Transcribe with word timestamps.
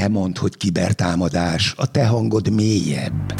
Te 0.00 0.08
mondd, 0.08 0.38
hogy 0.38 0.56
kibertámadás, 0.56 1.74
a 1.76 1.90
te 1.90 2.06
hangod 2.06 2.50
mélyebb. 2.50 3.34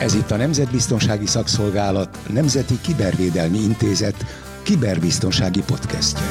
Ez 0.00 0.14
itt 0.14 0.30
a 0.30 0.36
Nemzetbiztonsági 0.36 1.26
Szakszolgálat 1.26 2.18
Nemzeti 2.32 2.80
Kibervédelmi 2.80 3.58
Intézet 3.58 4.26
kiberbiztonsági 4.62 5.62
podcastje. 5.62 6.24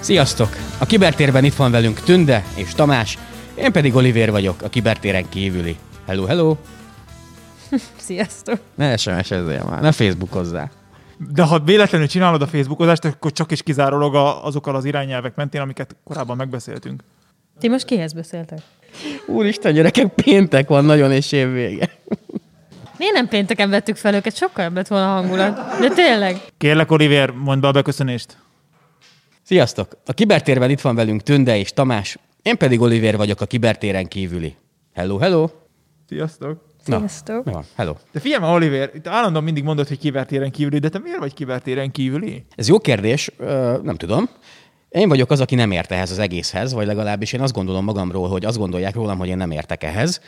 Sziasztok! 0.00 0.56
A 0.78 0.86
Kibertérben 0.86 1.44
itt 1.44 1.54
van 1.54 1.70
velünk 1.70 2.00
Tünde 2.00 2.44
és 2.54 2.74
Tamás, 2.74 3.18
én 3.54 3.72
pedig 3.72 3.94
Oliver 3.94 4.30
vagyok, 4.30 4.62
a 4.62 4.68
Kibertéren 4.68 5.28
kívüli. 5.28 5.76
Hello, 6.06 6.24
hello! 6.24 6.56
Sziasztok! 7.96 8.58
Ne 8.74 8.96
sms 8.96 9.28
már, 9.68 9.80
ne 9.80 9.92
Facebookozzá. 9.92 10.70
De 11.34 11.42
ha 11.42 11.58
véletlenül 11.58 12.06
csinálod 12.06 12.42
a 12.42 12.46
Facebookozást, 12.46 13.04
akkor 13.04 13.32
csak 13.32 13.50
is 13.50 13.62
kizárólag 13.62 14.14
a- 14.14 14.44
azokkal 14.44 14.74
az 14.74 14.84
irányelvek 14.84 15.34
mentén, 15.34 15.60
amiket 15.60 15.96
korábban 16.04 16.36
megbeszéltünk. 16.36 17.02
Ti 17.58 17.68
most 17.68 17.84
kihez 17.84 18.12
beszéltek? 18.12 18.58
Úristen, 19.26 19.72
gyerekek, 19.72 20.06
péntek 20.14 20.68
van 20.68 20.84
nagyon 20.84 21.12
és 21.12 21.32
év 21.32 21.52
vége. 21.52 21.90
Miért 22.98 23.14
nem 23.14 23.28
pénteken 23.28 23.70
vettük 23.70 23.96
fel 23.96 24.14
őket? 24.14 24.36
Sokkal 24.36 24.64
jobb 24.64 24.74
lett 24.74 24.86
volna 24.88 25.12
a 25.16 25.20
hangulat. 25.20 25.78
De 25.80 25.88
tényleg. 25.88 26.40
Kérlek, 26.58 26.90
Oliver, 26.90 27.30
mondd 27.30 27.60
be 27.60 27.68
a 27.68 27.72
beköszönést. 27.72 28.36
Sziasztok! 29.42 29.96
A 30.06 30.12
Kibertérben 30.12 30.70
itt 30.70 30.80
van 30.80 30.94
velünk 30.94 31.22
Tünde 31.22 31.58
és 31.58 31.72
Tamás, 31.72 32.18
én 32.42 32.56
pedig 32.56 32.80
Oliver 32.80 33.16
vagyok 33.16 33.40
a 33.40 33.46
Kibertéren 33.46 34.06
kívüli. 34.06 34.56
Hello, 34.94 35.18
hello! 35.18 35.48
Sziasztok. 36.08 36.60
Na, 36.84 36.98
Sziasztok. 36.98 37.44
mi 37.44 37.52
van? 37.52 37.64
Hello. 37.74 37.94
De 38.12 38.20
figyelj 38.20 38.40
már, 38.40 38.54
Oliver, 38.54 38.90
itt 38.94 39.06
állandóan 39.06 39.44
mindig 39.44 39.64
mondod, 39.64 39.88
hogy 39.88 39.98
kibertéren 39.98 40.50
kívüli, 40.50 40.78
de 40.78 40.88
te 40.88 40.98
miért 40.98 41.18
vagy 41.18 41.34
kibertéren 41.34 41.90
kívüli? 41.90 42.44
Ez 42.56 42.68
jó 42.68 42.78
kérdés, 42.78 43.30
ö, 43.38 43.78
nem 43.82 43.96
tudom. 43.96 44.28
Én 44.88 45.08
vagyok 45.08 45.30
az, 45.30 45.40
aki 45.40 45.54
nem 45.54 45.70
ért 45.70 45.92
ehhez 45.92 46.10
az 46.10 46.18
egészhez, 46.18 46.72
vagy 46.72 46.86
legalábbis 46.86 47.32
én 47.32 47.40
azt 47.40 47.52
gondolom 47.52 47.84
magamról, 47.84 48.28
hogy 48.28 48.44
azt 48.44 48.58
gondolják 48.58 48.94
rólam, 48.94 49.18
hogy 49.18 49.28
én 49.28 49.36
nem 49.36 49.50
értek 49.50 49.82
ehhez. 49.82 50.20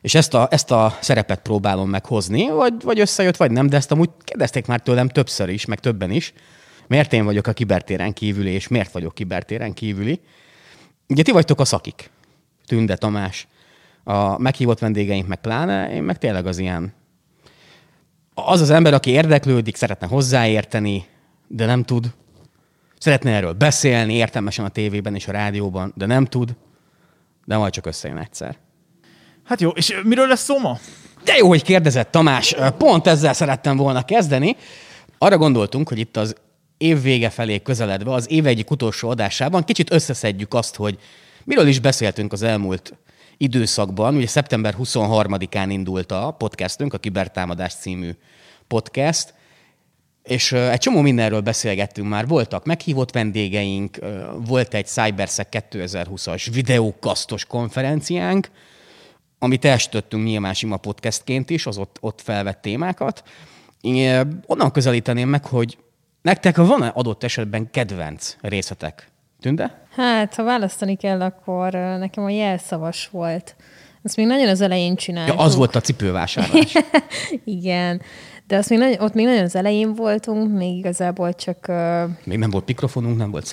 És 0.00 0.14
ezt 0.14 0.34
a, 0.34 0.48
ezt 0.50 0.70
a 0.70 0.96
szerepet 1.00 1.40
próbálom 1.40 1.88
meghozni, 1.88 2.48
vagy, 2.50 2.74
vagy 2.82 3.00
összejött, 3.00 3.36
vagy 3.36 3.50
nem, 3.50 3.68
de 3.68 3.76
ezt 3.76 3.92
amúgy 3.92 4.10
kérdezték 4.24 4.66
már 4.66 4.80
tőlem 4.80 5.08
többször 5.08 5.48
is, 5.48 5.64
meg 5.64 5.80
többen 5.80 6.10
is. 6.10 6.32
Miért 6.86 7.12
én 7.12 7.24
vagyok 7.24 7.46
a 7.46 7.52
kibertéren 7.52 8.12
kívüli, 8.12 8.50
és 8.50 8.68
miért 8.68 8.92
vagyok 8.92 9.14
kibertéren 9.14 9.72
kívüli? 9.72 10.20
Ugye 11.08 11.22
ti 11.22 11.30
vagytok 11.30 11.60
a 11.60 11.64
szakik. 11.64 12.10
Tünde 12.66 12.96
Tamás, 12.96 13.46
a 14.04 14.38
meghívott 14.38 14.78
vendégeink 14.78 15.26
meg 15.26 15.40
pláne, 15.40 15.92
én 15.92 16.02
meg 16.02 16.18
tényleg 16.18 16.46
az 16.46 16.58
ilyen 16.58 16.94
az 18.34 18.60
az 18.60 18.70
ember, 18.70 18.94
aki 18.94 19.10
érdeklődik, 19.10 19.76
szeretne 19.76 20.06
hozzáérteni, 20.06 21.06
de 21.48 21.66
nem 21.66 21.82
tud. 21.82 22.06
Szeretne 22.98 23.30
erről 23.30 23.52
beszélni, 23.52 24.14
értelmesen 24.14 24.64
a 24.64 24.68
tévében 24.68 25.14
és 25.14 25.28
a 25.28 25.32
rádióban, 25.32 25.92
de 25.96 26.06
nem 26.06 26.24
tud. 26.24 26.54
De 27.44 27.56
majd 27.56 27.72
csak 27.72 27.86
összejön 27.86 28.18
egyszer. 28.18 28.56
Hát 29.44 29.60
jó, 29.60 29.70
és 29.70 30.00
miről 30.04 30.26
lesz 30.26 30.42
szó 30.42 30.58
ma? 30.58 30.78
De 31.24 31.36
jó, 31.36 31.48
hogy 31.48 31.62
kérdezett 31.62 32.10
Tamás. 32.10 32.54
Pont 32.78 33.06
ezzel 33.06 33.32
szerettem 33.32 33.76
volna 33.76 34.04
kezdeni. 34.04 34.56
Arra 35.18 35.38
gondoltunk, 35.38 35.88
hogy 35.88 35.98
itt 35.98 36.16
az 36.16 36.34
év 36.76 37.02
vége 37.02 37.30
felé 37.30 37.62
közeledve, 37.62 38.12
az 38.12 38.30
év 38.30 38.46
egyik 38.46 38.70
utolsó 38.70 39.08
adásában 39.08 39.64
kicsit 39.64 39.92
összeszedjük 39.92 40.54
azt, 40.54 40.76
hogy 40.76 40.98
miről 41.44 41.66
is 41.66 41.80
beszéltünk 41.80 42.32
az 42.32 42.42
elmúlt 42.42 42.94
időszakban. 43.36 44.16
Ugye 44.16 44.26
szeptember 44.26 44.74
23-án 44.78 45.66
indult 45.68 46.12
a 46.12 46.34
podcastünk, 46.38 46.94
a 46.94 46.98
Kibertámadás 46.98 47.74
című 47.74 48.10
podcast, 48.66 49.34
és 50.22 50.52
egy 50.52 50.78
csomó 50.78 51.00
mindenről 51.00 51.40
beszélgettünk 51.40 52.08
már. 52.08 52.26
Voltak 52.26 52.64
meghívott 52.64 53.12
vendégeink, 53.12 53.98
volt 54.46 54.74
egy 54.74 54.86
CyberSec 54.86 55.48
2020-as 55.50 56.48
videókasztos 56.52 57.44
konferenciánk, 57.44 58.50
amit 59.38 59.64
elsütöttünk 59.64 60.24
nyilván 60.24 60.54
sima 60.54 60.76
podcastként 60.76 61.50
is, 61.50 61.66
az 61.66 61.78
ott, 61.78 61.96
ott 62.00 62.20
felvett 62.20 62.62
témákat. 62.62 63.22
Én 63.80 64.42
onnan 64.46 64.70
közelíteném 64.70 65.28
meg, 65.28 65.44
hogy 65.44 65.78
nektek 66.22 66.56
van-e 66.56 66.88
adott 66.88 67.24
esetben 67.24 67.70
kedvenc 67.70 68.36
részletek? 68.40 69.10
Tünde? 69.40 69.81
Hát, 69.96 70.34
ha 70.34 70.42
választani 70.42 70.96
kell, 70.96 71.20
akkor 71.20 71.72
nekem 71.72 72.24
a 72.24 72.30
jelszavas 72.30 73.08
volt. 73.12 73.56
Azt 74.04 74.16
még 74.16 74.26
nagyon 74.26 74.48
az 74.48 74.60
elején 74.60 74.90
Ja, 74.90 74.96
csináltuk. 74.96 75.40
az 75.40 75.54
volt 75.54 75.74
a 75.76 75.80
cipővásárlás. 75.80 76.72
Igen. 77.44 78.00
De 78.46 78.56
azt 78.56 78.68
még 78.68 78.78
nagyon, 78.78 79.00
ott 79.00 79.14
még 79.14 79.26
nagyon 79.26 79.42
az 79.44 79.56
elején 79.56 79.94
voltunk, 79.94 80.58
még 80.58 80.76
igazából 80.76 81.32
csak 81.34 81.66
ö, 81.68 82.04
Még 82.24 82.38
nem 82.38 82.50
volt 82.50 82.66
mikrofonunk, 82.66 83.16
nem 83.16 83.30
volt. 83.30 83.46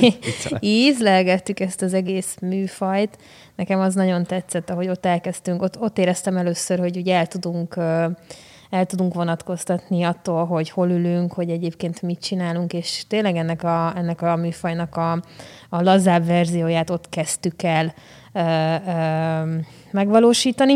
Viccelek. 0.00 0.64
ízlelgettük 0.64 1.60
ezt 1.60 1.82
az 1.82 1.94
egész 1.94 2.36
műfajt. 2.40 3.18
Nekem 3.56 3.80
az 3.80 3.94
nagyon 3.94 4.24
tetszett, 4.24 4.70
ahogy 4.70 4.88
ott 4.88 5.06
elkezdtünk. 5.06 5.62
Ott, 5.62 5.80
ott 5.80 5.98
éreztem 5.98 6.36
először, 6.36 6.78
hogy 6.78 6.96
ugye 6.96 7.16
el 7.16 7.26
tudunk, 7.26 7.76
ö, 7.76 8.06
el 8.70 8.86
tudunk 8.86 9.14
vonatkoztatni 9.14 10.02
attól, 10.02 10.46
hogy 10.46 10.70
hol 10.70 10.90
ülünk, 10.90 11.32
hogy 11.32 11.50
egyébként 11.50 12.02
mit 12.02 12.20
csinálunk, 12.20 12.72
és 12.72 13.04
tényleg 13.08 13.36
ennek 13.36 13.62
a, 13.62 13.92
ennek 13.96 14.22
a 14.22 14.36
műfajnak 14.36 14.96
a, 14.96 15.12
a 15.68 15.82
lazább 15.82 16.26
verzióját 16.26 16.90
ott 16.90 17.08
kezdtük 17.08 17.62
el 17.62 17.94
ö, 18.32 18.40
ö, 18.86 19.56
megvalósítani. 19.90 20.74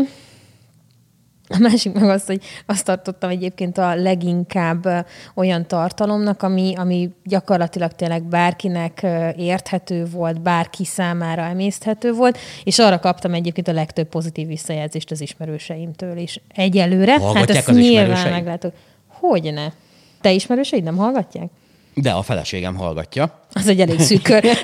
A 1.47 1.57
másik 1.59 1.93
meg 1.93 2.09
az, 2.09 2.25
hogy 2.25 2.41
azt 2.65 2.85
tartottam 2.85 3.29
egyébként 3.29 3.77
a 3.77 3.95
leginkább 3.95 5.07
olyan 5.33 5.67
tartalomnak, 5.67 6.43
ami, 6.43 6.73
ami 6.77 7.09
gyakorlatilag 7.23 7.91
tényleg 7.91 8.23
bárkinek 8.23 9.05
érthető 9.37 10.05
volt, 10.05 10.41
bárki 10.41 10.85
számára 10.85 11.41
emészthető 11.41 12.11
volt, 12.11 12.37
és 12.63 12.79
arra 12.79 12.99
kaptam 12.99 13.33
egyébként 13.33 13.67
a 13.67 13.73
legtöbb 13.73 14.07
pozitív 14.07 14.47
visszajelzést 14.47 15.11
az 15.11 15.21
ismerőseimtől 15.21 16.17
is. 16.17 16.41
Egyelőre. 16.53 17.17
Hallgatják 17.17 17.57
ezt 17.57 17.67
az 17.69 17.75
nyilván 17.75 18.31
meglátok. 18.31 18.73
Hogyne? 19.07 19.73
Te 20.21 20.31
ismerőseid 20.31 20.83
nem 20.83 20.95
hallgatják? 20.95 21.49
De 21.93 22.11
a 22.11 22.21
feleségem 22.21 22.75
hallgatja. 22.75 23.39
Az 23.53 23.67
egy 23.67 23.81
elég 23.81 23.99
szűk 23.99 24.21
kör. 24.21 24.43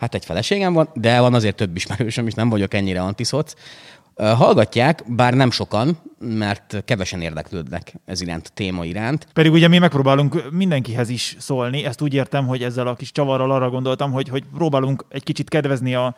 Hát 0.00 0.14
egy 0.14 0.24
feleségem 0.24 0.72
van, 0.72 0.88
de 0.94 1.20
van 1.20 1.34
azért 1.34 1.56
több 1.56 1.76
ismerősöm 1.76 2.26
is, 2.26 2.34
nem 2.34 2.48
vagyok 2.48 2.74
ennyire 2.74 3.00
antiszoc. 3.02 3.52
Hallgatják, 4.16 5.02
bár 5.06 5.34
nem 5.34 5.50
sokan, 5.50 5.98
mert 6.18 6.82
kevesen 6.84 7.20
érdeklődnek 7.20 7.94
ez 8.04 8.20
iránt, 8.20 8.46
a 8.46 8.54
téma 8.54 8.84
iránt. 8.84 9.26
Pedig 9.32 9.52
ugye 9.52 9.68
mi 9.68 9.78
megpróbálunk 9.78 10.50
mindenkihez 10.50 11.08
is 11.08 11.36
szólni, 11.38 11.84
ezt 11.84 12.00
úgy 12.00 12.14
értem, 12.14 12.46
hogy 12.46 12.62
ezzel 12.62 12.86
a 12.86 12.94
kis 12.94 13.12
csavarral 13.12 13.50
arra 13.50 13.70
gondoltam, 13.70 14.12
hogy, 14.12 14.28
hogy 14.28 14.44
próbálunk 14.54 15.04
egy 15.08 15.22
kicsit 15.22 15.48
kedvezni 15.48 15.94
a, 15.94 16.16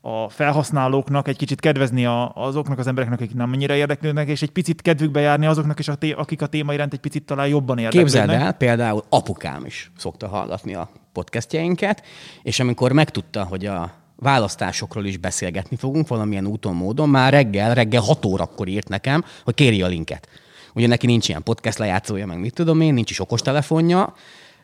a 0.00 0.28
felhasználóknak, 0.28 1.28
egy 1.28 1.36
kicsit 1.36 1.60
kedvezni 1.60 2.06
a, 2.06 2.32
azoknak 2.34 2.78
az 2.78 2.86
embereknek, 2.86 3.20
akik 3.20 3.34
nem 3.34 3.52
annyira 3.52 3.74
érdeklődnek, 3.74 4.28
és 4.28 4.42
egy 4.42 4.50
picit 4.50 4.82
kedvükbe 4.82 5.20
járni 5.20 5.46
azoknak 5.46 5.78
is, 5.78 5.88
akik 6.16 6.42
a 6.42 6.46
téma 6.46 6.72
iránt 6.72 6.92
egy 6.92 7.00
picit 7.00 7.24
talán 7.24 7.48
jobban 7.48 7.78
érdeklődnek. 7.78 8.22
Képzeld 8.22 8.42
el, 8.42 8.52
például 8.52 9.04
apukám 9.08 9.64
is 9.64 9.90
szokta 9.96 10.28
hallgatni 10.28 10.74
a 10.74 10.88
podcastjainket, 11.12 12.02
és 12.42 12.60
amikor 12.60 12.92
megtudta, 12.92 13.44
hogy 13.44 13.66
a 13.66 13.92
választásokról 14.20 15.04
is 15.04 15.16
beszélgetni 15.16 15.76
fogunk 15.76 16.08
valamilyen 16.08 16.46
úton, 16.46 16.74
módon, 16.74 17.08
már 17.08 17.32
reggel, 17.32 17.74
reggel 17.74 18.00
6 18.00 18.24
órakor 18.24 18.68
írt 18.68 18.88
nekem, 18.88 19.24
hogy 19.44 19.54
kéri 19.54 19.82
a 19.82 19.86
linket. 19.86 20.28
Ugye 20.74 20.86
neki 20.86 21.06
nincs 21.06 21.28
ilyen 21.28 21.42
podcast 21.42 21.78
lejátszója, 21.78 22.26
meg 22.26 22.40
mit 22.40 22.54
tudom 22.54 22.80
én, 22.80 22.94
nincs 22.94 23.10
is 23.10 23.20
okostelefonja, 23.20 24.14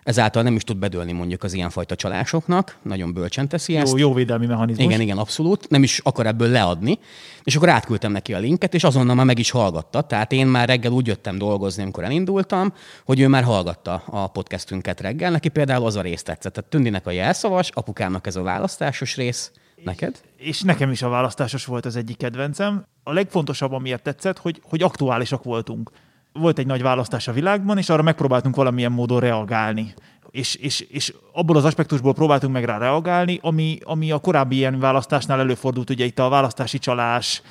ezáltal 0.05 0.43
nem 0.43 0.55
is 0.55 0.63
tud 0.63 0.77
bedőlni 0.77 1.13
mondjuk 1.13 1.43
az 1.43 1.53
ilyenfajta 1.53 1.97
csalásoknak, 1.97 2.77
nagyon 2.83 3.13
bölcsen 3.13 3.49
teszi 3.49 3.77
ezt. 3.77 3.93
Jó, 3.93 3.99
jó 3.99 4.15
védelmi 4.15 4.47
mechanizmus. 4.47 4.87
Igen, 4.87 5.01
igen, 5.01 5.19
abszolút. 5.19 5.69
Nem 5.69 5.83
is 5.83 5.99
akar 5.99 6.27
ebből 6.27 6.49
leadni. 6.49 6.99
És 7.43 7.57
akkor 7.57 7.69
átküldtem 7.69 8.13
neki 8.13 8.35
a 8.35 8.39
linket, 8.39 8.75
és 8.75 8.85
azonnal 8.85 9.15
már 9.15 9.27
meg 9.27 9.39
is 9.39 9.51
hallgatta. 9.51 10.01
Tehát 10.01 10.33
én 10.33 10.47
már 10.47 10.69
reggel 10.69 10.93
úgy 10.93 11.07
jöttem 11.07 11.39
dolgozni, 11.39 11.83
amikor 11.83 12.05
elindultam, 12.05 12.73
hogy 13.05 13.21
ő 13.21 13.29
már 13.29 13.43
hallgatta 13.43 14.03
a 14.07 14.27
podcastünket 14.27 15.01
reggel. 15.01 15.31
Neki 15.31 15.49
például 15.49 15.87
az 15.87 15.97
a 15.97 16.01
rész 16.01 16.23
tetszett. 16.23 16.53
Tehát 16.53 16.71
Tündinek 16.71 17.07
a 17.07 17.11
jelszavas, 17.11 17.71
apukámnak 17.71 18.27
ez 18.27 18.37
a 18.37 18.43
választásos 18.43 19.17
rész. 19.17 19.51
Neked? 19.85 20.21
és 20.45 20.61
nekem 20.61 20.91
is 20.91 21.03
a 21.03 21.09
választásos 21.09 21.65
volt 21.65 21.85
az 21.85 21.97
egyik 21.97 22.17
kedvencem. 22.17 22.87
A 23.03 23.13
legfontosabb, 23.13 23.73
amiért 23.73 24.03
tetszett, 24.03 24.39
hogy, 24.39 24.61
hogy 24.63 24.83
aktuálisak 24.83 25.43
voltunk. 25.45 25.91
Volt 26.39 26.59
egy 26.59 26.67
nagy 26.67 26.83
választás 26.83 27.29
a 27.29 27.33
világban, 27.33 27.79
és 27.79 27.89
arra 27.89 28.03
megpróbáltunk 28.03 28.57
valamilyen 28.57 28.93
módon 28.93 29.21
reagálni. 29.21 29.95
És, 30.31 30.55
és, 30.55 30.81
és 30.81 31.15
abból 31.33 31.57
az 31.57 31.65
aspektusból 31.65 32.15
próbáltunk 32.15 32.53
meg 32.53 32.65
rá 32.65 32.79
reagálni, 32.79 33.39
ami, 33.43 33.79
ami 33.83 34.11
a 34.11 34.19
korábbi 34.19 34.57
ilyen 34.57 34.79
választásnál 34.79 35.41
előfordult, 35.41 35.91
ugye 35.91 36.05
itt 36.05 36.19
a 36.19 36.29
választási 36.29 36.79
csalás, 36.79 37.43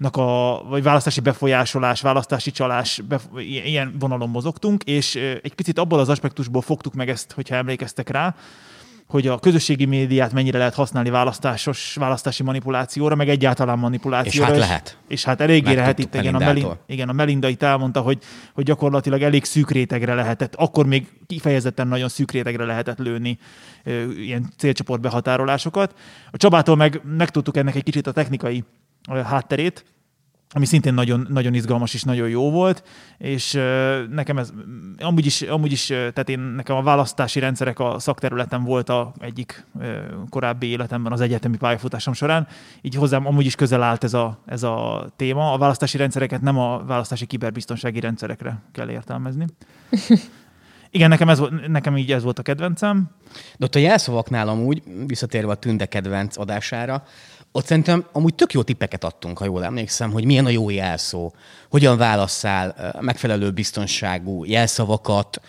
a, 0.00 0.62
vagy 0.68 0.82
választási 0.82 1.20
befolyásolás, 1.20 2.00
választási 2.00 2.50
csalás, 2.50 3.00
bef, 3.08 3.24
ilyen 3.36 3.94
vonalon 3.98 4.28
mozogtunk, 4.28 4.84
és 4.84 5.14
egy 5.14 5.54
picit 5.54 5.78
abból 5.78 5.98
az 5.98 6.08
aspektusból 6.08 6.62
fogtuk 6.62 6.94
meg 6.94 7.08
ezt, 7.08 7.32
hogyha 7.32 7.54
emlékeztek 7.54 8.08
rá, 8.08 8.34
hogy 9.08 9.26
a 9.26 9.38
közösségi 9.38 9.84
médiát 9.84 10.32
mennyire 10.32 10.58
lehet 10.58 10.74
használni 10.74 11.10
választásos, 11.10 11.94
választási 11.94 12.42
manipulációra, 12.42 13.14
meg 13.14 13.28
egyáltalán 13.28 13.78
manipulációra. 13.78 14.48
És 14.48 14.58
hát 14.58 14.68
lehet. 14.68 14.98
És 15.08 15.24
hát 15.24 15.40
eléggé 15.40 15.74
lehet 15.74 15.98
itt, 15.98 16.14
igen 16.14 16.34
a, 16.34 16.38
Melin, 16.38 16.66
igen, 16.86 17.08
a 17.08 17.12
Melinda 17.12 17.48
itt 17.48 17.62
elmondta, 17.62 18.00
hogy, 18.00 18.18
hogy 18.54 18.64
gyakorlatilag 18.64 19.22
elég 19.22 19.44
szűk 19.44 19.70
rétegre 19.70 20.14
lehetett, 20.14 20.54
akkor 20.54 20.86
még 20.86 21.06
kifejezetten 21.26 21.88
nagyon 21.88 22.08
szűk 22.08 22.30
rétegre 22.30 22.64
lehetett 22.64 22.98
lőni 22.98 23.38
ö, 23.84 24.10
ilyen 24.10 24.52
célcsoport 24.56 25.00
behatárolásokat. 25.00 25.94
A 26.30 26.36
Csabától 26.36 26.76
meg 26.76 27.00
megtudtuk 27.16 27.56
ennek 27.56 27.74
egy 27.74 27.82
kicsit 27.82 28.06
a 28.06 28.12
technikai 28.12 28.64
ö, 29.10 29.18
hátterét, 29.18 29.84
ami 30.50 30.64
szintén 30.64 30.94
nagyon, 30.94 31.26
nagyon 31.30 31.54
izgalmas 31.54 31.94
és 31.94 32.02
nagyon 32.02 32.28
jó 32.28 32.50
volt, 32.50 32.82
és 33.18 33.52
nekem 34.10 34.38
ez 34.38 34.52
amúgy 34.98 35.26
is, 35.26 35.42
amúgy 35.42 35.72
is, 35.72 35.86
tehát 35.86 36.28
én 36.28 36.38
nekem 36.38 36.76
a 36.76 36.82
választási 36.82 37.40
rendszerek 37.40 37.78
a 37.78 37.98
szakterületem 37.98 38.64
volt 38.64 38.88
a 38.88 39.12
egyik 39.20 39.66
korábbi 40.28 40.66
életemben 40.66 41.12
az 41.12 41.20
egyetemi 41.20 41.56
pályafutásom 41.56 42.12
során, 42.12 42.46
így 42.80 42.94
hozzám 42.94 43.26
amúgy 43.26 43.46
is 43.46 43.54
közel 43.54 43.82
állt 43.82 44.04
ez 44.04 44.14
a, 44.14 44.38
ez 44.46 44.62
a 44.62 45.06
téma. 45.16 45.52
A 45.52 45.58
választási 45.58 45.96
rendszereket 45.96 46.40
nem 46.40 46.58
a 46.58 46.84
választási 46.84 47.26
kiberbiztonsági 47.26 48.00
rendszerekre 48.00 48.62
kell 48.72 48.90
értelmezni. 48.90 49.46
Igen, 50.90 51.08
nekem, 51.08 51.28
ez, 51.28 51.38
volt- 51.38 51.68
nekem 51.68 51.96
így 51.96 52.12
ez 52.12 52.22
volt 52.22 52.38
a 52.38 52.42
kedvencem. 52.42 53.10
De 53.56 53.64
ott 53.64 53.74
a 53.74 53.78
jelszavaknál 53.78 54.48
amúgy, 54.48 54.82
visszatérve 55.06 55.52
a 55.52 55.54
Tünde 55.54 55.86
kedvenc 55.86 56.38
adására, 56.38 57.04
ott 57.52 57.66
szerintem 57.66 58.06
amúgy 58.12 58.34
tök 58.34 58.52
jó 58.52 58.62
tippeket 58.62 59.04
adtunk, 59.04 59.38
ha 59.38 59.44
jól 59.44 59.64
emlékszem, 59.64 60.10
hogy 60.10 60.24
milyen 60.24 60.44
a 60.44 60.48
jó 60.48 60.70
jelszó, 60.70 61.32
hogyan 61.70 61.96
válasszál 61.96 62.94
megfelelő 63.00 63.50
biztonságú 63.50 64.44
jelszavakat, 64.44 65.40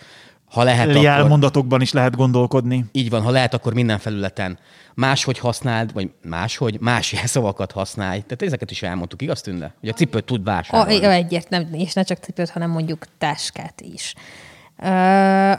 ha 0.50 0.62
lehet, 0.62 0.88
akkor, 0.88 1.02
Jelmondatokban 1.02 1.80
is 1.80 1.92
lehet 1.92 2.16
gondolkodni. 2.16 2.84
így 2.92 3.10
van, 3.10 3.22
ha 3.22 3.30
lehet, 3.30 3.54
akkor 3.54 3.74
minden 3.74 3.98
felületen 3.98 4.58
máshogy 4.94 5.38
használd, 5.38 5.92
vagy 5.92 6.10
máshogy, 6.22 6.80
más 6.80 7.12
jelszavakat 7.18 7.72
használj. 7.72 8.20
Tehát 8.20 8.42
ezeket 8.42 8.70
is 8.70 8.82
elmondtuk, 8.82 9.22
igaz, 9.22 9.40
Tünde? 9.40 9.74
Hogy 9.80 9.88
a 9.88 9.92
cipőt 9.92 10.24
tud 10.24 10.44
vásárolni. 10.44 11.04
a, 11.04 11.10
egyért, 11.10 11.56
és 11.72 11.92
ne 11.92 12.02
csak 12.02 12.18
cipőt, 12.18 12.50
hanem 12.50 12.70
mondjuk 12.70 13.04
táskát 13.18 13.80
is. 13.80 14.14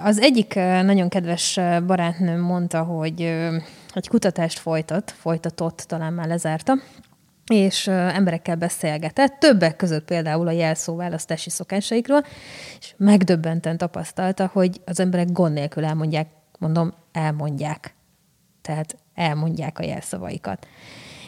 Az 0.03 0.19
egyik 0.19 0.55
nagyon 0.55 1.09
kedves 1.09 1.59
barátnőm 1.85 2.39
mondta, 2.39 2.83
hogy 2.83 3.21
egy 3.93 4.07
kutatást 4.07 4.59
folytat, 4.59 5.11
folytatott, 5.11 5.77
talán 5.87 6.13
már 6.13 6.27
lezárta, 6.27 6.73
és 7.45 7.87
emberekkel 7.87 8.55
beszélgetett, 8.55 9.39
többek 9.39 9.75
között 9.75 10.05
például 10.05 10.47
a 10.47 10.51
jelszóválasztási 10.51 11.49
szokásaikról, 11.49 12.25
és 12.79 12.93
megdöbbenten 12.97 13.77
tapasztalta, 13.77 14.49
hogy 14.53 14.81
az 14.85 14.99
emberek 14.99 15.31
gond 15.31 15.53
nélkül 15.53 15.85
elmondják, 15.85 16.27
mondom, 16.59 16.93
elmondják. 17.11 17.93
Tehát 18.61 18.97
elmondják 19.13 19.79
a 19.79 19.83
jelszavaikat. 19.83 20.67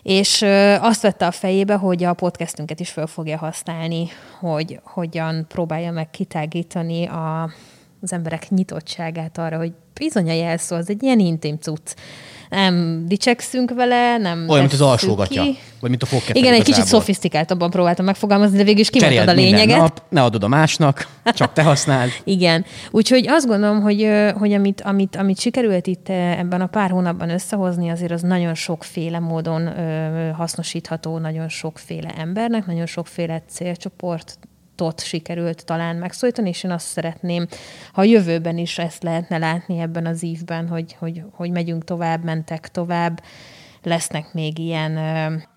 És 0.02 0.42
azt 0.80 1.02
vette 1.02 1.26
a 1.26 1.32
fejébe, 1.32 1.76
hogy 1.76 2.04
a 2.04 2.14
podcastünket 2.14 2.80
is 2.80 2.90
föl 2.90 3.08
fogja 3.08 3.38
használni, 3.38 4.08
hogy 4.40 4.80
hogyan 4.84 5.46
próbálja 5.48 5.92
meg 5.92 6.10
kitágítani 6.10 7.06
a, 7.06 7.50
az 8.04 8.14
emberek 8.14 8.50
nyitottságát 8.50 9.38
arra, 9.38 9.58
hogy 9.58 9.72
bizony 9.94 10.30
a 10.30 10.34
jelszó 10.34 10.76
az 10.76 10.90
egy 10.90 11.04
ilyen 11.04 11.20
intim 11.20 11.58
cucc. 11.58 11.94
Nem 12.50 13.04
dicsekszünk 13.08 13.74
vele, 13.74 14.18
nem 14.18 14.46
Olyan, 14.48 14.62
mint 14.62 14.74
az 14.74 14.82
alsógatja, 14.82 15.44
vagy 15.80 15.90
mint 15.90 16.04
a 16.04 16.06
fogkefej 16.06 16.42
Igen, 16.42 16.54
egy 16.54 16.64
kicsit 16.64 16.86
szofisztikáltabban 16.86 17.70
próbáltam 17.70 18.06
megfogalmazni, 18.06 18.58
de 18.58 18.64
végül 18.64 18.80
is 18.80 18.90
kimondtad 18.90 19.28
a 19.28 19.34
lényeget. 19.34 19.78
nap, 19.78 20.02
ne 20.10 20.24
adod 20.24 20.44
a 20.44 20.48
másnak, 20.48 21.08
csak 21.26 21.54
te 21.54 21.64
használd. 21.64 22.10
Igen. 22.24 22.66
Úgyhogy 22.92 23.28
azt 23.28 23.48
gondolom, 23.48 23.82
hogy, 23.82 24.10
hogy 24.38 24.54
amit, 24.54 24.82
amit, 24.82 25.16
amit 25.16 25.40
sikerült 25.40 25.88
itt 25.88 26.10
ebben 26.10 26.62
a 26.62 26.68
pár 26.68 26.90
hónapban 26.90 27.30
összehozni, 27.30 27.90
azért 27.90 28.12
az 28.12 28.22
nagyon 28.22 28.54
sokféle 28.54 29.20
módon 29.20 29.70
hasznosítható, 30.34 31.18
nagyon 31.18 31.50
sokféle 31.50 32.14
embernek, 32.18 32.66
nagyon 32.66 32.86
sokféle 32.86 33.42
célcsoport 33.50 34.38
sikerült 34.96 35.66
talán 35.66 35.96
megszólítani, 35.96 36.50
és 36.50 36.64
én 36.64 36.72
azt 36.72 36.88
szeretném, 36.88 37.48
ha 37.92 38.02
a 38.02 38.06
jövőben 38.06 38.58
is 38.58 38.78
ezt 38.78 39.04
lehetne 39.04 39.38
látni 39.38 39.80
ebben 39.80 40.06
az 40.06 40.24
ívben, 40.24 40.68
hogy, 40.68 40.96
hogy, 41.00 41.24
hogy 41.32 41.52
megyünk 41.52 41.84
tovább, 41.84 42.24
mentek 42.24 42.72
tovább, 42.72 43.24
lesznek 43.84 44.34
még 44.34 44.60
ilyen 44.60 44.98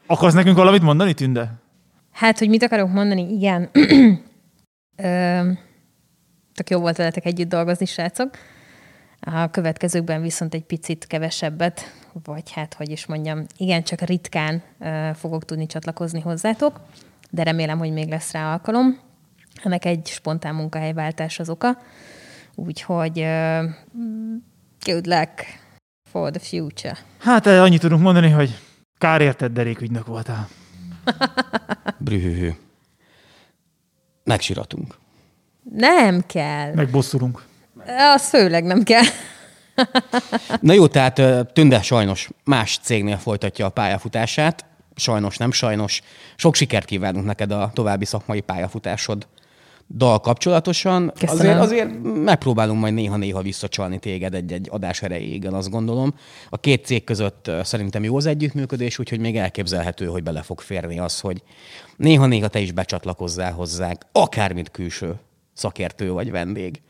Akarsz 0.06 0.34
nekünk 0.34 0.56
valamit 0.56 0.82
mondani, 0.82 1.14
Tünde? 1.14 1.52
Hát, 2.12 2.38
hogy 2.38 2.48
mit 2.48 2.62
akarok 2.62 2.92
mondani, 2.92 3.32
igen. 3.32 3.70
Ö, 4.96 5.50
Tök 6.54 6.70
jó 6.70 6.80
volt 6.80 6.96
veletek 6.96 7.24
együtt 7.24 7.48
dolgozni, 7.48 7.86
srácok. 7.86 8.30
A 9.20 9.50
következőkben 9.50 10.22
viszont 10.22 10.54
egy 10.54 10.64
picit 10.64 11.06
kevesebbet, 11.06 11.80
vagy 12.24 12.52
hát, 12.52 12.74
hogy 12.74 12.90
is 12.90 13.06
mondjam, 13.06 13.44
igen, 13.56 13.82
csak 13.82 14.00
ritkán 14.00 14.62
ö, 14.80 15.10
fogok 15.14 15.44
tudni 15.44 15.66
csatlakozni 15.66 16.20
hozzátok, 16.20 16.80
de 17.30 17.42
remélem, 17.42 17.78
hogy 17.78 17.92
még 17.92 18.08
lesz 18.08 18.32
rá 18.32 18.52
alkalom. 18.52 18.98
Ennek 19.62 19.84
egy 19.84 20.06
spontán 20.06 20.54
munkahelyváltás 20.54 21.38
az 21.38 21.48
oka, 21.48 21.78
úgyhogy 22.54 23.20
ö, 23.20 23.64
good 24.84 25.06
luck 25.06 25.44
for 26.10 26.30
the 26.30 26.40
future. 26.40 26.98
Hát 27.18 27.46
eh, 27.46 27.62
annyit 27.62 27.80
tudunk 27.80 28.02
mondani, 28.02 28.30
hogy 28.30 28.58
kár 28.98 29.20
érted, 29.20 29.52
derékügynök 29.52 30.06
voltál. 30.06 30.48
Brühöhő. 31.98 32.56
Megsiratunk. 34.24 34.94
Nem 35.62 36.20
kell. 36.26 36.74
Megbosszulunk. 36.74 37.44
Az 38.14 38.28
főleg 38.28 38.64
nem 38.64 38.82
kell. 38.82 39.04
Na 40.60 40.72
jó, 40.72 40.86
tehát 40.86 41.20
Tünde 41.52 41.82
sajnos 41.82 42.30
más 42.44 42.78
cégnél 42.82 43.16
folytatja 43.16 43.66
a 43.66 43.70
pályafutását. 43.70 44.64
Sajnos, 44.94 45.36
nem 45.36 45.52
sajnos. 45.52 46.00
Sok 46.36 46.54
sikert 46.54 46.84
kívánunk 46.84 47.24
neked 47.26 47.50
a 47.50 47.70
további 47.74 48.04
szakmai 48.04 48.40
pályafutásod 48.40 49.26
dal 49.88 50.20
kapcsolatosan. 50.20 51.12
Köszönöm. 51.18 51.60
Azért, 51.60 51.60
azért 51.60 52.02
megpróbálunk 52.24 52.80
majd 52.80 52.94
néha-néha 52.94 53.42
visszacsalni 53.42 53.98
téged 53.98 54.34
egy-egy 54.34 54.68
adás 54.70 55.02
erejéig, 55.02 55.46
azt 55.46 55.70
gondolom. 55.70 56.14
A 56.48 56.56
két 56.58 56.84
cég 56.84 57.04
között 57.04 57.50
szerintem 57.62 58.04
jó 58.04 58.16
az 58.16 58.26
együttműködés, 58.26 58.98
úgyhogy 58.98 59.20
még 59.20 59.36
elképzelhető, 59.36 60.06
hogy 60.06 60.22
bele 60.22 60.42
fog 60.42 60.60
férni 60.60 60.98
az, 60.98 61.20
hogy 61.20 61.42
néha-néha 61.96 62.48
te 62.48 62.58
is 62.58 62.72
becsatlakozzál 62.72 63.52
hozzánk, 63.52 64.04
akármint 64.12 64.70
külső 64.70 65.14
szakértő 65.52 66.12
vagy 66.12 66.30
vendég 66.30 66.80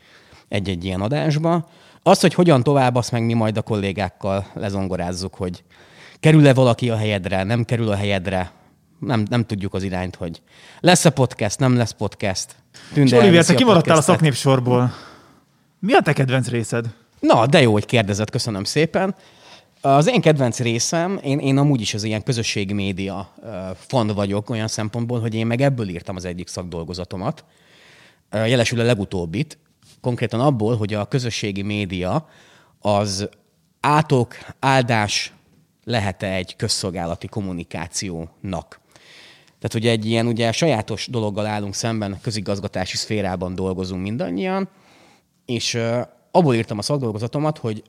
egy-egy 0.48 0.84
ilyen 0.84 1.00
adásba. 1.00 1.68
Az, 2.02 2.20
hogy 2.20 2.34
hogyan 2.34 2.62
tovább, 2.62 2.94
azt 2.94 3.12
meg 3.12 3.24
mi 3.24 3.32
majd 3.32 3.56
a 3.56 3.62
kollégákkal 3.62 4.46
lezongorázzuk, 4.54 5.34
hogy 5.34 5.64
kerül-e 6.20 6.54
valaki 6.54 6.90
a 6.90 6.96
helyedre, 6.96 7.42
nem 7.42 7.64
kerül 7.64 7.88
a 7.88 7.96
helyedre, 7.96 8.50
nem, 8.98 9.26
nem 9.30 9.44
tudjuk 9.44 9.74
az 9.74 9.82
irányt, 9.82 10.14
hogy 10.14 10.42
lesz-e 10.80 11.10
podcast, 11.10 11.58
nem 11.58 11.76
lesz 11.76 11.90
podcast. 11.90 12.56
Tünde 12.92 13.18
Olivier, 13.18 13.44
te 13.44 13.54
kimaradtál 13.54 13.96
a 13.96 14.00
szaknépsorból. 14.00 14.92
Mi 15.78 15.92
a 15.92 16.00
te 16.00 16.12
kedvenc 16.12 16.48
részed? 16.48 16.94
Na, 17.20 17.46
de 17.46 17.60
jó, 17.60 17.72
hogy 17.72 17.86
kérdezett, 17.86 18.30
köszönöm 18.30 18.64
szépen. 18.64 19.14
Az 19.80 20.08
én 20.08 20.20
kedvenc 20.20 20.58
részem, 20.58 21.20
én, 21.22 21.38
én 21.38 21.58
amúgy 21.58 21.80
is 21.80 21.94
az 21.94 22.02
ilyen 22.02 22.22
közösségi 22.22 22.72
média 22.72 23.32
fan 23.74 24.06
vagyok 24.06 24.50
olyan 24.50 24.68
szempontból, 24.68 25.20
hogy 25.20 25.34
én 25.34 25.46
meg 25.46 25.60
ebből 25.60 25.88
írtam 25.88 26.16
az 26.16 26.24
egyik 26.24 26.48
szakdolgozatomat. 26.48 27.44
Jelesül 28.30 28.80
a 28.80 28.84
legutóbbit, 28.84 29.58
konkrétan 30.00 30.40
abból, 30.40 30.76
hogy 30.76 30.94
a 30.94 31.04
közösségi 31.04 31.62
média 31.62 32.28
az 32.80 33.28
átok, 33.80 34.36
áldás 34.58 35.32
lehet-e 35.84 36.32
egy 36.32 36.56
közszolgálati 36.56 37.26
kommunikációnak. 37.26 38.80
Tehát 39.58 39.74
ugye 39.74 39.90
egy 39.90 40.06
ilyen 40.06 40.26
ugye 40.26 40.52
sajátos 40.52 41.06
dologgal 41.06 41.46
állunk 41.46 41.74
szemben, 41.74 42.18
közigazgatási 42.22 42.96
szférában 42.96 43.54
dolgozunk 43.54 44.02
mindannyian, 44.02 44.68
és 45.44 45.74
uh, 45.74 46.00
abból 46.30 46.54
írtam 46.54 46.78
a 46.78 46.82
szakdolgozatomat, 46.82 47.58
hogy 47.58 47.82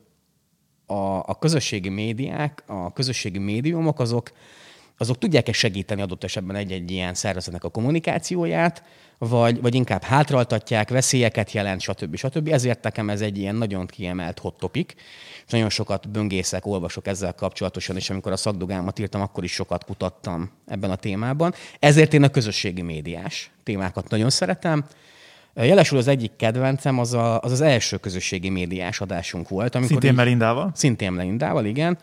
a, 0.86 1.18
a 1.18 1.38
közösségi 1.40 1.90
médiák, 1.90 2.64
a 2.66 2.94
közösségi 2.94 3.38
médiumok 3.38 4.00
azok, 4.00 4.32
azok 4.98 5.18
tudják-e 5.18 5.52
segíteni 5.52 6.02
adott 6.02 6.24
esetben 6.24 6.56
egy-egy 6.56 6.92
ilyen 6.92 7.14
szervezetnek 7.14 7.64
a 7.64 7.70
kommunikációját, 7.70 8.84
vagy, 9.18 9.62
vagy 9.62 9.76
inkább 9.76 10.04
hátraltatják, 10.04 10.90
veszélyeket 10.90 11.52
jelent, 11.52 11.82
stb. 11.82 12.16
stb. 12.16 12.48
Ezért 12.48 12.84
nekem 12.84 13.10
ez 13.10 13.22
egy 13.22 13.38
ilyen 13.38 13.56
nagyon 13.56 13.86
kiemelt 13.86 14.40
hot 14.40 14.58
topic, 14.58 14.94
és 15.46 15.52
nagyon 15.52 15.70
sokat 15.70 16.10
böngészek, 16.10 16.66
olvasok 16.66 17.08
ezzel 17.08 17.34
kapcsolatosan, 17.34 17.96
és 17.96 18.10
amikor 18.10 18.32
a 18.32 18.38
szakdogámat 18.38 19.00
írtam, 19.00 19.22
akkor 19.22 19.44
is 19.44 19.52
sokat 19.52 19.84
kutattam 19.86 20.52
ebben 20.68 20.90
a 20.92 20.96
témában. 20.96 21.54
Ezért 21.80 22.14
én 22.14 22.24
a 22.24 22.30
közösségi 22.30 22.82
médiás 22.82 23.52
témákat 23.64 24.10
nagyon 24.10 24.30
szeretem. 24.30 24.86
Jelesül 25.54 25.98
az 25.98 26.08
egyik 26.08 26.32
kedvencem, 26.36 27.00
az 27.00 27.14
a, 27.14 27.40
az, 27.40 27.52
az 27.52 27.62
első 27.62 27.98
közösségi 27.98 28.50
médiás 28.50 29.02
adásunk 29.02 29.50
volt. 29.50 29.76
Amikor 29.76 29.92
Szintén 29.92 30.10
így- 30.10 30.16
Melindával? 30.16 30.72
Szintén 30.76 31.12
Melindával, 31.12 31.66
igen. 31.66 31.98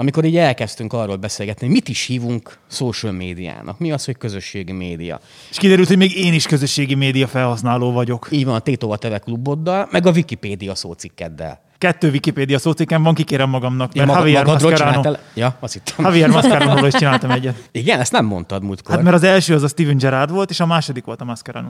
Amikor 0.00 0.24
így 0.24 0.36
elkezdtünk 0.36 0.92
arról 0.92 1.16
beszélgetni, 1.16 1.68
mit 1.68 1.88
is 1.88 2.06
hívunk 2.06 2.58
social 2.70 3.12
médiának. 3.12 3.78
Mi 3.78 3.92
az, 3.92 4.04
hogy 4.04 4.16
közösségi 4.16 4.72
média. 4.72 5.20
És 5.50 5.56
kiderült, 5.56 5.88
hogy 5.88 5.96
még 5.96 6.16
én 6.16 6.32
is 6.32 6.46
közösségi 6.46 6.94
média 6.94 7.26
felhasználó 7.26 7.92
vagyok. 7.92 8.28
Így 8.30 8.44
van 8.44 8.54
a 8.54 8.58
Tétova 8.58 8.96
Teve 8.96 9.18
kluboddal, 9.18 9.88
meg 9.90 10.06
a 10.06 10.10
Wikipédia 10.10 10.74
szócikkeddel. 10.74 11.60
Kettő 11.78 12.10
Wikipédia 12.10 12.58
szócikken 12.58 13.02
van, 13.02 13.14
kikérem 13.14 13.48
magamnak, 13.48 13.94
Ja, 13.94 14.04
mert 14.04 14.18
maga, 14.18 14.28
Javier 14.30 14.76
csináltál? 14.76 15.18
Ja, 15.34 15.56
azt 15.60 15.72
hittem. 15.72 16.04
Javier 16.04 16.28
Mascherano 16.28 16.86
is 16.86 16.94
csináltam 16.94 17.30
egyet. 17.30 17.68
Igen, 17.72 18.00
ezt 18.00 18.12
nem 18.12 18.24
mondtad 18.24 18.62
múltkor. 18.62 18.94
Hát 18.94 19.04
mert 19.04 19.16
az 19.16 19.22
első 19.22 19.54
az 19.54 19.62
a 19.62 19.68
Steven 19.68 19.96
Gerrard 19.96 20.30
volt, 20.30 20.50
és 20.50 20.60
a 20.60 20.66
második 20.66 21.04
volt 21.04 21.20
a 21.20 21.24
Mascherano. 21.24 21.68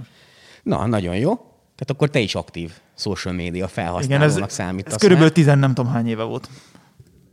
Na, 0.63 0.87
nagyon 0.87 1.15
jó. 1.17 1.35
Tehát 1.75 1.91
akkor 1.91 2.11
te 2.11 2.19
is 2.19 2.35
aktív 2.35 2.71
social 2.97 3.39
Igen, 3.39 3.69
felhasználónak 3.69 4.49
ez, 4.49 4.55
számítasz. 4.55 4.95
ez 4.95 5.01
körülbelül 5.01 5.33
tizen 5.33 5.59
nem 5.59 5.75
tudom 5.75 5.93
hány 5.93 6.09
éve 6.09 6.23
volt. 6.23 6.49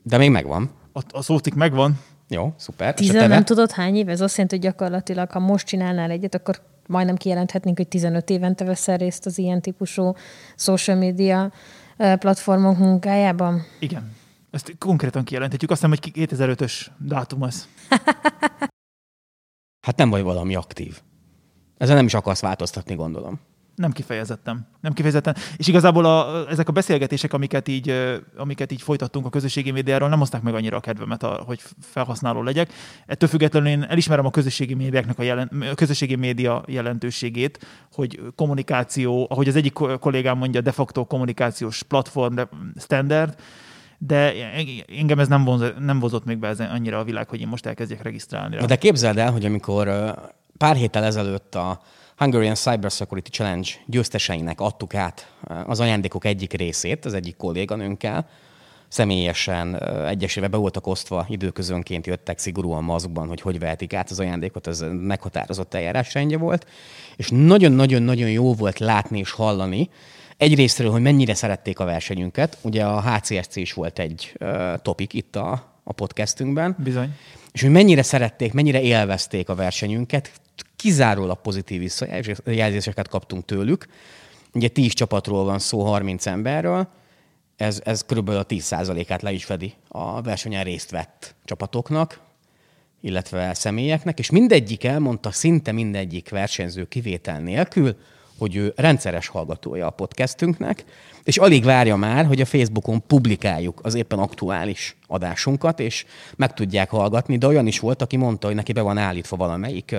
De 0.04 0.18
még 0.18 0.32
megvan. 0.32 0.70
A, 0.98 1.18
a 1.18 1.22
szócik 1.22 1.54
megvan. 1.54 2.00
Jó, 2.28 2.54
szuper. 2.58 2.94
Tizen 2.94 3.30
nem 3.30 3.44
tudod 3.44 3.72
hány 3.72 3.96
év? 3.96 4.10
Ez 4.10 4.22
azt 4.22 4.32
jelenti, 4.32 4.56
hogy 4.56 4.66
gyakorlatilag, 4.66 5.32
ha 5.32 5.40
most 5.40 5.68
csinálnál 5.68 6.10
egyet, 6.10 6.36
akkor 6.36 6.62
majdnem 6.88 7.16
kijelenthetnénk, 7.16 7.78
hogy 7.78 7.88
15 7.88 8.30
évente 8.30 8.66
veszel 8.66 8.98
részt 8.98 9.26
az 9.26 9.38
ilyen 9.38 9.62
típusú 9.62 10.16
social 10.56 10.98
media 10.98 11.52
platformok 11.98 12.78
munkájában. 12.78 13.64
Igen. 13.80 14.12
Ezt 14.52 14.76
konkrétan 14.80 15.24
kijelenthetjük. 15.24 15.72
Azt 15.72 15.86
hiszem, 15.86 15.98
hogy 16.02 16.28
2005-ös 16.30 16.88
dátum 16.98 17.44
ez. 17.44 17.68
Hát 19.88 19.98
nem 19.98 20.10
vagy 20.10 20.22
valami 20.22 20.56
aktív. 20.56 21.02
Ezzel 21.78 21.96
nem 21.96 22.06
is 22.06 22.14
akarsz 22.14 22.42
változtatni, 22.42 22.96
gondolom. 22.96 23.40
Nem 23.78 23.92
kifejezettem. 23.92 24.68
Nem 24.82 24.94
kifejezetten. 24.94 25.36
És 25.58 25.68
igazából 25.68 26.06
a, 26.06 26.46
ezek 26.50 26.70
a 26.70 26.72
beszélgetések, 26.72 27.34
amiket 27.34 27.68
így, 27.68 27.94
amiket 28.38 28.72
így 28.72 28.82
folytattunk 28.82 29.26
a 29.26 29.30
közösségi 29.30 29.72
médiáról, 29.72 30.10
nem 30.10 30.20
hozták 30.20 30.42
meg 30.42 30.54
annyira 30.54 30.78
a 30.78 30.80
kedvemet, 30.80 31.24
a, 31.24 31.44
hogy 31.46 31.62
felhasználó 31.82 32.44
legyek. 32.44 32.74
Ettől 33.06 33.30
függetlenül 33.30 33.70
én 33.70 33.84
elismerem 33.84 34.26
a 34.26 34.30
közösségi 34.30 34.74
médiáknak 34.74 35.20
a, 35.20 35.24
jelen, 35.24 35.48
a 35.72 35.76
közösségi 35.76 36.16
média 36.16 36.64
jelentőségét, 36.68 37.66
hogy 37.94 38.22
kommunikáció, 38.36 39.28
ahogy 39.30 39.48
az 39.48 39.56
egyik 39.56 39.74
ko- 39.74 40.00
kollégám 40.00 40.38
mondja, 40.38 40.62
de 40.62 40.72
facto 40.72 41.06
kommunikációs 41.06 41.84
platform, 41.84 42.34
de 42.34 42.50
standard, 42.80 43.36
de 43.98 44.34
engem 44.98 45.20
ez 45.20 45.28
nem, 45.28 45.44
vonz, 45.44 45.64
nem 45.80 46.00
vozott 46.00 46.26
még 46.26 46.38
be 46.38 46.48
ez 46.48 46.60
annyira 46.60 47.00
a 47.00 47.04
világ, 47.04 47.30
hogy 47.30 47.42
én 47.42 47.48
most 47.48 47.66
elkezdjek 47.66 48.02
regisztrálni. 48.02 48.56
rá. 48.56 48.66
De 48.66 48.76
képzeld 48.76 49.18
el, 49.18 49.32
hogy 49.32 49.46
amikor 49.46 50.14
pár 50.58 50.76
héttel 50.76 51.04
ezelőtt 51.04 51.56
a 51.56 51.82
Hungarian 52.18 52.56
Cyber 52.56 52.92
Security 52.92 53.30
Challenge 53.30 53.70
győzteseinek 53.86 54.62
adtuk 54.62 54.96
át 54.96 55.32
ö, 55.48 55.54
az 55.66 55.80
ajándékok 55.80 56.26
egyik 56.26 56.54
részét, 56.54 57.06
az 57.06 57.14
egyik 57.14 57.38
kolléganőnkkel, 57.38 58.30
személyesen 58.88 59.74
ö, 59.74 60.08
egyesével 60.08 60.50
be 60.50 60.58
voltak 60.58 60.88
osztva, 60.88 61.26
időközönként 61.30 62.08
jöttek 62.08 62.40
szigorúan 62.40 62.84
mazukban, 62.84 63.28
hogy 63.28 63.42
hogy 63.42 63.60
vehetik 63.60 63.94
át 63.94 64.10
az 64.10 64.20
ajándékot, 64.20 64.68
ez 64.68 64.84
meghatározott 64.92 65.74
eljárásrendje 65.74 66.38
volt, 66.38 66.68
és 67.16 67.30
nagyon-nagyon-nagyon 67.30 68.30
jó 68.30 68.54
volt 68.54 68.80
látni 68.80 69.20
és 69.20 69.32
hallani, 69.32 69.90
egyrésztről, 70.38 70.92
hogy 70.92 71.02
mennyire 71.02 71.34
szerették 71.34 71.80
a 71.80 71.86
versenyünket, 71.86 72.58
ugye 72.62 72.86
a 72.86 73.02
HCSC 73.02 73.56
is 73.56 73.74
volt 73.74 74.00
egy 74.00 74.34
ö, 74.38 74.74
topik 74.82 75.14
itt 75.14 75.36
a, 75.36 75.74
a 75.84 75.94
podcastünkben, 75.94 76.76
Bizony. 76.80 77.16
és 77.52 77.62
hogy 77.62 77.72
mennyire 77.72 78.04
szerették, 78.04 78.54
mennyire 78.54 78.82
élvezték 78.82 79.50
a 79.50 79.56
versenyünket, 79.56 80.32
kizárólag 80.76 81.42
pozitív 81.42 81.80
visszajelzéseket 81.80 83.08
kaptunk 83.08 83.46
tőlük. 83.46 83.88
Ugye 84.54 84.68
10 84.68 84.94
csapatról 84.94 85.44
van 85.44 85.60
szó, 85.60 85.84
30 85.84 86.26
emberről, 86.26 86.88
ez, 87.56 87.82
ez 87.84 88.06
körülbelül 88.06 88.40
a 88.40 88.46
10%-át 88.46 89.22
le 89.22 89.32
is 89.32 89.46
fedi 89.46 89.74
a 89.88 90.22
versenyen 90.22 90.64
részt 90.64 90.90
vett 90.90 91.36
csapatoknak, 91.46 92.20
illetve 93.02 93.54
személyeknek, 93.54 94.20
és 94.20 94.30
mindegyik 94.30 94.84
elmondta, 94.84 95.32
szinte 95.32 95.72
mindegyik 95.72 96.30
versenyző 96.30 96.86
kivétel 96.86 97.40
nélkül, 97.40 97.98
hogy 98.38 98.56
ő 98.56 98.74
rendszeres 98.76 99.28
hallgatója 99.28 99.88
a 99.88 99.90
podcastünknek, 99.90 100.84
és 101.24 101.38
alig 101.38 101.64
várja 101.64 101.96
már, 101.96 102.26
hogy 102.26 102.42
a 102.42 102.46
Facebookon 102.46 103.04
publikáljuk 103.08 103.80
az 103.84 103.96
éppen 103.96 104.20
aktuális 104.20 104.96
adásunkat, 105.08 105.80
és 105.80 106.06
meg 106.36 106.54
tudják 106.54 106.90
hallgatni, 106.90 107.38
de 107.38 107.48
olyan 107.48 107.68
is 107.68 107.80
volt, 107.80 108.02
aki 108.02 108.18
mondta, 108.18 108.48
hogy 108.48 108.56
neki 108.56 108.74
be 108.74 108.82
van 108.82 108.98
állítva 108.98 109.36
valamelyik 109.36 109.96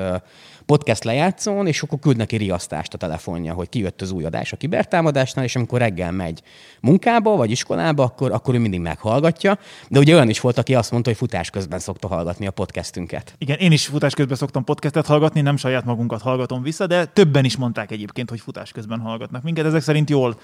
podcast 0.68 1.04
lejátszón, 1.04 1.66
és 1.66 1.82
akkor 1.82 1.98
küld 1.98 2.16
neki 2.16 2.36
riasztást 2.36 2.94
a 2.94 2.98
telefonja, 2.98 3.52
hogy 3.52 3.68
kijött 3.68 4.00
az 4.00 4.10
új 4.10 4.24
adás 4.24 4.52
a 4.52 4.56
kibertámadásnál, 4.56 5.44
és 5.44 5.56
amikor 5.56 5.78
reggel 5.78 6.12
megy 6.12 6.42
munkába 6.80 7.36
vagy 7.36 7.50
iskolába, 7.50 8.02
akkor, 8.02 8.32
akkor 8.32 8.54
ő 8.54 8.58
mindig 8.58 8.80
meghallgatja. 8.80 9.58
De 9.88 9.98
ugye 9.98 10.14
olyan 10.14 10.28
is 10.28 10.40
volt, 10.40 10.58
aki 10.58 10.74
azt 10.74 10.90
mondta, 10.90 11.10
hogy 11.10 11.18
futás 11.18 11.50
közben 11.50 11.78
szokta 11.78 12.08
hallgatni 12.08 12.46
a 12.46 12.50
podcastünket. 12.50 13.34
Igen, 13.38 13.58
én 13.58 13.72
is 13.72 13.86
futás 13.86 14.14
közben 14.14 14.36
szoktam 14.36 14.64
podcastet 14.64 15.06
hallgatni, 15.06 15.40
nem 15.40 15.56
saját 15.56 15.84
magunkat 15.84 16.22
hallgatom 16.22 16.62
vissza, 16.62 16.86
de 16.86 17.04
többen 17.04 17.44
is 17.44 17.56
mondták 17.56 17.90
egyébként, 17.90 18.30
hogy 18.30 18.40
futás 18.40 18.72
közben 18.72 19.00
hallgatnak 19.00 19.42
minket. 19.42 19.66
Ezek 19.66 19.82
szerint 19.82 20.10
jól, 20.10 20.38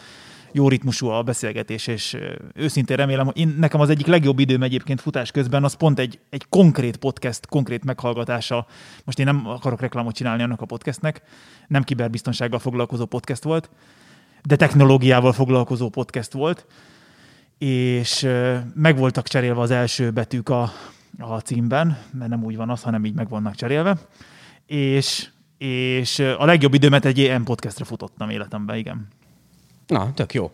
jó 0.56 0.68
ritmusú 0.68 1.06
a 1.08 1.22
beszélgetés, 1.22 1.86
és 1.86 2.16
őszintén 2.54 2.96
remélem, 2.96 3.24
hogy 3.26 3.38
én, 3.38 3.54
nekem 3.58 3.80
az 3.80 3.88
egyik 3.88 4.06
legjobb 4.06 4.38
időm 4.38 4.62
egyébként 4.62 5.00
futás 5.00 5.30
közben, 5.30 5.64
az 5.64 5.74
pont 5.74 5.98
egy, 5.98 6.18
egy 6.30 6.48
konkrét 6.48 6.96
podcast, 6.96 7.46
konkrét 7.46 7.84
meghallgatása. 7.84 8.66
Most 9.04 9.18
én 9.18 9.24
nem 9.24 9.48
akarok 9.48 9.80
reklámot 9.80 10.14
csinálni 10.14 10.42
annak 10.42 10.60
a 10.60 10.66
podcastnek, 10.66 11.22
nem 11.68 11.82
kiberbiztonsággal 11.82 12.58
foglalkozó 12.58 13.04
podcast 13.04 13.42
volt, 13.42 13.70
de 14.42 14.56
technológiával 14.56 15.32
foglalkozó 15.32 15.88
podcast 15.88 16.32
volt, 16.32 16.66
és 17.58 18.28
meg 18.74 18.98
voltak 18.98 19.28
cserélve 19.28 19.60
az 19.60 19.70
első 19.70 20.10
betűk 20.10 20.48
a, 20.48 20.72
a 21.18 21.38
címben, 21.38 21.98
mert 22.12 22.30
nem 22.30 22.44
úgy 22.44 22.56
van 22.56 22.70
az, 22.70 22.82
hanem 22.82 23.04
így 23.04 23.14
meg 23.14 23.28
vannak 23.28 23.54
cserélve, 23.54 23.98
és, 24.66 25.28
és 25.58 26.18
a 26.18 26.44
legjobb 26.44 26.74
időmet 26.74 27.04
egy 27.04 27.18
ilyen 27.18 27.44
podcastre 27.44 27.84
futottam 27.84 28.30
életemben, 28.30 28.76
igen. 28.76 29.08
Na, 29.86 30.12
tök 30.14 30.34
jó. 30.34 30.50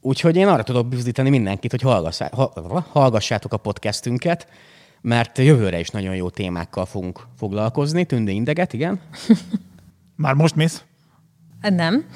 Úgyhogy 0.00 0.36
én 0.36 0.48
arra 0.48 0.62
tudok 0.62 0.88
bizdítani 0.88 1.30
mindenkit, 1.30 1.70
hogy 1.70 1.80
hallgassá- 1.80 2.34
ha- 2.34 2.86
hallgassátok 2.90 3.52
a 3.52 3.56
podcastünket, 3.56 4.46
mert 5.00 5.38
jövőre 5.38 5.78
is 5.78 5.88
nagyon 5.88 6.14
jó 6.14 6.30
témákkal 6.30 6.86
fogunk 6.86 7.26
foglalkozni. 7.36 8.04
Tündé 8.04 8.32
Indeget, 8.32 8.72
igen? 8.72 9.00
Már 10.16 10.34
most 10.34 10.54
mész? 10.54 10.84
Nem. 11.60 12.06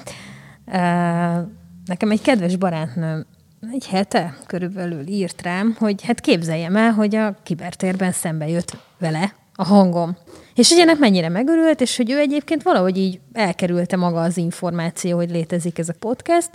Nekem 1.85 2.11
egy 2.11 2.21
kedves 2.21 2.55
barátnőm 2.55 3.25
egy 3.71 3.87
hete 3.87 4.37
körülbelül 4.45 5.07
írt 5.07 5.41
rám, 5.41 5.75
hogy 5.79 6.03
hát 6.03 6.19
képzeljem 6.19 6.75
el, 6.75 6.91
hogy 6.91 7.15
a 7.15 7.35
kibertérben 7.43 8.11
szembe 8.11 8.47
jött 8.47 8.77
vele 8.97 9.35
a 9.55 9.63
hangom. 9.63 10.17
És 10.55 10.69
hogy 10.69 10.79
ennek 10.79 10.97
mennyire 10.97 11.29
megörült, 11.29 11.81
és 11.81 11.97
hogy 11.97 12.11
ő 12.11 12.17
egyébként 12.17 12.63
valahogy 12.63 12.97
így 12.97 13.19
elkerülte 13.33 13.95
maga 13.95 14.21
az 14.21 14.37
információ, 14.37 15.17
hogy 15.17 15.29
létezik 15.29 15.79
ez 15.79 15.89
a 15.89 15.93
podcast, 15.99 16.49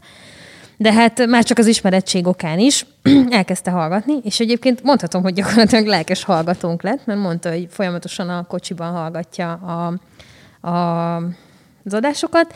de 0.76 0.92
hát 0.92 1.26
már 1.26 1.44
csak 1.44 1.58
az 1.58 1.66
ismerettség 1.66 2.26
okán 2.26 2.58
is 2.58 2.86
elkezdte 3.30 3.70
hallgatni, 3.70 4.14
és 4.22 4.40
egyébként 4.40 4.82
mondhatom, 4.82 5.22
hogy 5.22 5.34
gyakorlatilag 5.34 5.86
lelkes 5.86 6.24
hallgatónk 6.24 6.82
lett, 6.82 7.06
mert 7.06 7.20
mondta, 7.20 7.50
hogy 7.50 7.66
folyamatosan 7.70 8.28
a 8.28 8.46
kocsiban 8.46 8.92
hallgatja 8.92 9.52
a, 9.52 10.00
a, 10.68 11.16
az 11.84 11.94
adásokat, 11.94 12.54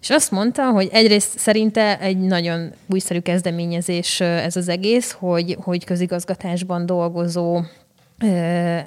és 0.00 0.10
azt 0.10 0.30
mondta, 0.30 0.70
hogy 0.70 0.88
egyrészt 0.92 1.38
szerinte 1.38 1.98
egy 1.98 2.18
nagyon 2.18 2.72
újszerű 2.90 3.20
kezdeményezés 3.20 4.20
ez 4.20 4.56
az 4.56 4.68
egész, 4.68 5.16
hogy, 5.18 5.56
hogy 5.60 5.84
közigazgatásban 5.84 6.86
dolgozó 6.86 7.60
ö, 8.22 8.26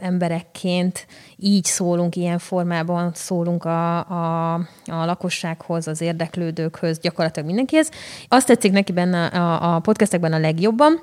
emberekként 0.01 1.08
így 1.38 1.63
szólunk, 1.63 2.15
ilyen 2.15 2.39
formában 2.39 3.12
szólunk 3.13 3.65
a, 3.65 3.98
a, 3.98 4.54
a 4.86 5.06
lakossághoz, 5.06 5.88
az 5.88 6.01
érdeklődőkhöz, 6.01 7.00
gyakorlatilag 7.00 7.48
mindenkihez. 7.48 7.89
Azt 8.27 8.48
tetszik 8.48 8.72
neki 8.72 8.92
benne 8.92 9.25
a, 9.25 9.75
a 9.75 9.80
podcastekben 9.80 10.34
a 10.34 10.39
legjobban, 10.39 11.01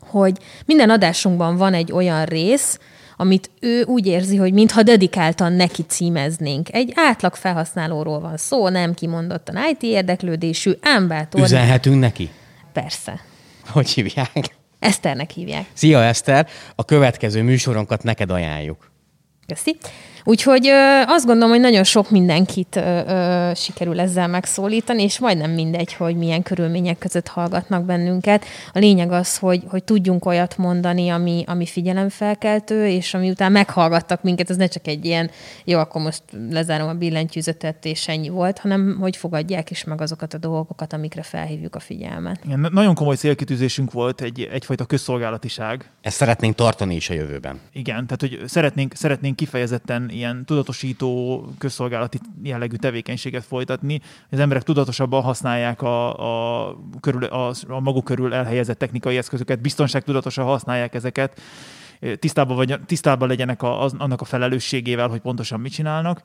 hogy 0.00 0.38
minden 0.66 0.90
adásunkban 0.90 1.56
van 1.56 1.74
egy 1.74 1.92
olyan 1.92 2.24
rész, 2.24 2.78
amit 3.16 3.50
ő 3.60 3.82
úgy 3.82 4.06
érzi, 4.06 4.36
hogy 4.36 4.52
mintha 4.52 4.82
dedikáltan 4.82 5.52
neki 5.52 5.82
címeznénk. 5.82 6.72
Egy 6.72 6.92
átlag 6.94 7.34
felhasználóról 7.34 8.20
van 8.20 8.36
szó, 8.36 8.68
nem 8.68 8.94
kimondottan 8.94 9.56
IT 9.70 9.82
érdeklődésű, 9.82 10.72
ám 10.80 11.08
bátor. 11.08 11.40
Üzenhetünk 11.40 12.00
neki? 12.00 12.30
Persze. 12.72 13.20
Hogy 13.66 13.88
hívják? 13.90 14.57
Eszternek 14.78 15.30
hívják. 15.30 15.66
Szia, 15.72 16.04
Eszter! 16.04 16.48
A 16.74 16.84
következő 16.84 17.42
műsoronkat 17.42 18.02
neked 18.02 18.30
ajánljuk. 18.30 18.90
Köszi. 19.46 19.76
Úgyhogy 20.28 20.66
ö, 20.66 21.02
azt 21.06 21.26
gondolom, 21.26 21.50
hogy 21.50 21.60
nagyon 21.60 21.84
sok 21.84 22.10
mindenkit 22.10 22.76
ö, 22.76 22.80
ö, 22.80 23.50
sikerül 23.54 24.00
ezzel 24.00 24.28
megszólítani, 24.28 25.02
és 25.02 25.18
majdnem 25.18 25.50
mindegy, 25.50 25.92
hogy 25.92 26.16
milyen 26.16 26.42
körülmények 26.42 26.98
között 26.98 27.28
hallgatnak 27.28 27.84
bennünket. 27.84 28.44
A 28.72 28.78
lényeg 28.78 29.12
az, 29.12 29.38
hogy, 29.38 29.62
hogy 29.68 29.84
tudjunk 29.84 30.24
olyat 30.26 30.56
mondani, 30.56 31.08
ami, 31.08 31.44
ami 31.46 31.66
figyelemfelkeltő, 31.66 32.86
és 32.86 33.14
ami 33.14 33.30
után 33.30 33.52
meghallgattak 33.52 34.22
minket, 34.22 34.50
ez 34.50 34.56
ne 34.56 34.66
csak 34.66 34.86
egy 34.86 35.04
ilyen, 35.04 35.30
jó, 35.64 35.78
akkor 35.78 36.02
most 36.02 36.22
lezárom 36.50 36.88
a 36.88 36.94
billentyűzetet, 36.94 37.84
és 37.84 38.08
ennyi 38.08 38.28
volt, 38.28 38.58
hanem 38.58 38.96
hogy 39.00 39.16
fogadják 39.16 39.70
is 39.70 39.84
meg 39.84 40.00
azokat 40.00 40.34
a 40.34 40.38
dolgokat, 40.38 40.92
amikre 40.92 41.22
felhívjuk 41.22 41.74
a 41.74 41.80
figyelmet. 41.80 42.40
Igen, 42.44 42.60
na- 42.60 42.70
nagyon 42.72 42.94
komoly 42.94 43.16
célkitűzésünk 43.16 43.92
volt, 43.92 44.20
egy, 44.20 44.48
egyfajta 44.52 44.84
közszolgálatiság. 44.84 45.90
Ezt 46.00 46.16
szeretnénk 46.16 46.54
tartani 46.54 46.94
is 46.94 47.10
a 47.10 47.14
jövőben. 47.14 47.60
Igen, 47.72 48.06
tehát 48.06 48.20
hogy 48.20 48.48
szeretnénk, 48.48 48.94
szeretnénk 48.94 49.36
kifejezetten 49.36 50.16
ilyen 50.18 50.44
tudatosító, 50.44 51.44
közszolgálati 51.58 52.18
jellegű 52.42 52.76
tevékenységet 52.76 53.44
folytatni, 53.44 54.00
az 54.30 54.38
emberek 54.38 54.62
tudatosabban 54.62 55.22
használják 55.22 55.82
a, 55.82 56.68
a, 56.68 56.76
körül, 57.00 57.24
a, 57.24 57.52
a 57.68 57.80
maguk 57.80 58.04
körül 58.04 58.34
elhelyezett 58.34 58.78
technikai 58.78 59.16
eszközöket, 59.16 59.60
biztonságtudatosan 59.60 60.44
használják 60.44 60.94
ezeket, 60.94 61.40
tisztában, 62.18 62.56
vagy, 62.56 62.80
tisztában 62.86 63.28
legyenek 63.28 63.62
a, 63.62 63.82
az, 63.82 63.94
annak 63.98 64.20
a 64.20 64.24
felelősségével, 64.24 65.08
hogy 65.08 65.20
pontosan 65.20 65.60
mit 65.60 65.72
csinálnak. 65.72 66.22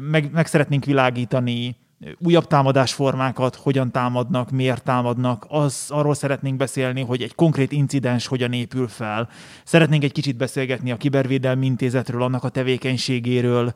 Meg, 0.00 0.32
meg 0.32 0.46
szeretnénk 0.46 0.84
világítani 0.84 1.76
újabb 2.18 2.46
támadásformákat, 2.46 3.56
hogyan 3.56 3.90
támadnak, 3.90 4.50
miért 4.50 4.84
támadnak, 4.84 5.46
az, 5.48 5.84
arról 5.88 6.14
szeretnénk 6.14 6.56
beszélni, 6.56 7.00
hogy 7.00 7.22
egy 7.22 7.34
konkrét 7.34 7.72
incidens 7.72 8.26
hogyan 8.26 8.52
épül 8.52 8.88
fel. 8.88 9.28
Szeretnénk 9.64 10.04
egy 10.04 10.12
kicsit 10.12 10.36
beszélgetni 10.36 10.90
a 10.90 10.96
Kibervédelmi 10.96 11.66
Intézetről, 11.66 12.22
annak 12.22 12.44
a 12.44 12.48
tevékenységéről. 12.48 13.74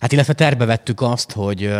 Hát 0.00 0.12
illetve 0.12 0.32
terbe 0.32 0.64
vettük 0.64 1.00
azt, 1.00 1.32
hogy 1.32 1.70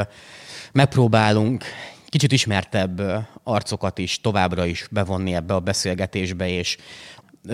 megpróbálunk 0.73 1.65
kicsit 2.09 2.33
ismertebb 2.33 3.03
arcokat 3.43 3.99
is 3.99 4.21
továbbra 4.21 4.65
is 4.65 4.87
bevonni 4.91 5.35
ebbe 5.35 5.55
a 5.55 5.61
beszélgetésbe, 5.61 6.49
és 6.49 6.77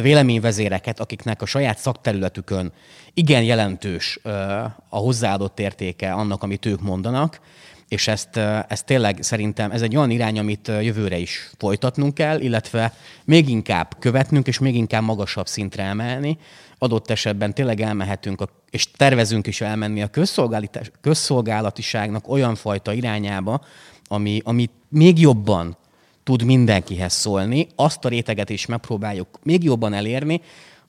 véleményvezéreket, 0.00 1.00
akiknek 1.00 1.42
a 1.42 1.46
saját 1.46 1.78
szakterületükön 1.78 2.72
igen 3.14 3.42
jelentős 3.42 4.18
a 4.88 4.96
hozzáadott 4.96 5.60
értéke 5.60 6.12
annak, 6.12 6.42
amit 6.42 6.66
ők 6.66 6.80
mondanak, 6.80 7.40
és 7.88 8.08
ezt, 8.08 8.36
ezt 8.68 8.86
tényleg 8.86 9.18
szerintem 9.20 9.70
ez 9.70 9.82
egy 9.82 9.96
olyan 9.96 10.10
irány, 10.10 10.38
amit 10.38 10.68
jövőre 10.68 11.18
is 11.18 11.50
folytatnunk 11.58 12.14
kell, 12.14 12.40
illetve 12.40 12.94
még 13.24 13.48
inkább 13.48 13.96
követnünk, 13.98 14.46
és 14.46 14.58
még 14.58 14.74
inkább 14.74 15.02
magasabb 15.02 15.46
szintre 15.46 15.82
emelni. 15.82 16.38
Adott 16.78 17.10
esetben 17.10 17.54
tényleg 17.54 17.80
elmehetünk, 17.80 18.40
a, 18.40 18.48
és 18.70 18.90
tervezünk 18.90 19.46
is 19.46 19.60
elmenni 19.60 20.02
a 20.02 20.10
közszolgálatiságnak 21.00 22.28
olyan 22.28 22.54
fajta 22.54 22.92
irányába, 22.92 23.64
ami, 24.06 24.40
ami 24.44 24.70
még 24.88 25.20
jobban 25.20 25.76
tud 26.24 26.42
mindenkihez 26.42 27.12
szólni, 27.12 27.66
azt 27.74 28.04
a 28.04 28.08
réteget 28.08 28.50
is 28.50 28.66
megpróbáljuk 28.66 29.28
még 29.42 29.62
jobban 29.64 29.92
elérni, 29.92 30.40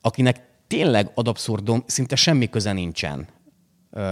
akinek 0.01 0.41
tényleg 0.67 1.11
ad 1.13 1.27
abszurdum, 1.27 1.83
szinte 1.87 2.15
semmi 2.15 2.49
köze 2.49 2.73
nincsen 2.73 3.27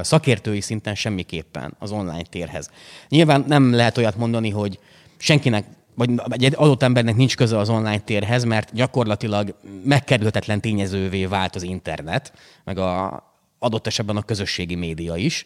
szakértői 0.01 0.61
szinten 0.61 0.95
semmiképpen 0.95 1.75
az 1.79 1.91
online 1.91 2.23
térhez. 2.23 2.69
Nyilván 3.09 3.43
nem 3.47 3.73
lehet 3.73 3.97
olyat 3.97 4.17
mondani, 4.17 4.49
hogy 4.49 4.79
senkinek 5.17 5.65
vagy 5.95 6.43
egy 6.43 6.53
adott 6.55 6.83
embernek 6.83 7.15
nincs 7.15 7.35
köze 7.35 7.57
az 7.57 7.69
online 7.69 7.99
térhez, 7.99 8.43
mert 8.43 8.73
gyakorlatilag 8.73 9.55
megkerülhetetlen 9.83 10.61
tényezővé 10.61 11.25
vált 11.25 11.55
az 11.55 11.63
internet, 11.63 12.33
meg 12.63 12.77
a 12.77 13.23
adott 13.59 13.87
esetben 13.87 14.17
a 14.17 14.21
közösségi 14.21 14.75
média 14.75 15.15
is. 15.15 15.45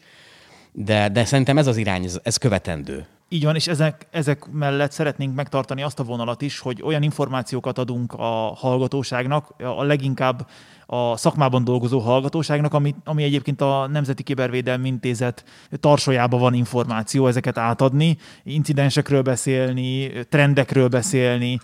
De, 0.72 1.10
de 1.10 1.26
szerintem 1.26 1.58
ez 1.58 1.68
az 1.68 1.78
irány, 1.78 2.10
ez, 2.24 2.38
követendő. 2.38 3.08
Így 3.30 3.44
van, 3.44 3.56
és 3.56 3.68
ezek, 3.68 4.08
ezek 4.12 4.46
mellett 4.52 4.92
szeretnénk 4.92 5.36
megtartani 5.36 5.82
azt 5.84 6.00
a 6.00 6.04
vonalat 6.04 6.42
is, 6.42 6.60
hogy 6.60 6.82
olyan 6.84 7.04
információkat 7.04 7.78
adunk 7.78 8.14
a 8.14 8.54
hallgatóságnak, 8.56 9.54
a 9.58 9.84
leginkább 9.84 10.48
a 10.86 11.18
szakmában 11.18 11.64
dolgozó 11.64 12.00
hallgatóságnak, 12.00 12.74
ami, 12.74 12.96
ami 13.04 13.24
egyébként 13.24 13.62
a 13.62 13.88
Nemzeti 13.88 14.24
Kibervédelmi 14.24 14.88
Intézet 14.88 15.44
tarsajában 15.80 16.40
van 16.40 16.54
információ, 16.54 17.28
ezeket 17.28 17.58
átadni, 17.58 18.18
incidensekről 18.44 19.22
beszélni, 19.22 20.12
trendekről 20.30 20.88
beszélni, 20.88 21.60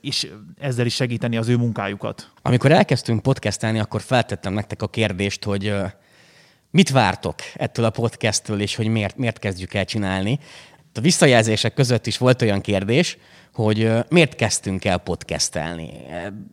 és 0.00 0.28
ezzel 0.58 0.86
is 0.86 0.94
segíteni 0.94 1.36
az 1.36 1.48
ő 1.48 1.56
munkájukat. 1.56 2.30
Amikor 2.42 2.72
elkezdtünk 2.72 3.22
podcastelni, 3.22 3.78
akkor 3.78 4.00
feltettem 4.00 4.52
nektek 4.52 4.82
a 4.82 4.88
kérdést, 4.88 5.44
hogy 5.44 5.74
mit 6.70 6.90
vártok 6.90 7.34
ettől 7.54 7.84
a 7.84 7.90
podcasttől, 7.90 8.60
és 8.60 8.76
hogy 8.76 8.88
miért, 8.88 9.16
miért 9.16 9.38
kezdjük 9.38 9.74
el 9.74 9.84
csinálni. 9.84 10.38
A 10.94 11.00
visszajelzések 11.00 11.74
között 11.74 12.06
is 12.06 12.18
volt 12.18 12.42
olyan 12.42 12.60
kérdés, 12.60 13.18
hogy 13.54 13.90
miért 14.08 14.34
kezdtünk 14.34 14.84
el 14.84 14.98
podcastelni. 14.98 15.90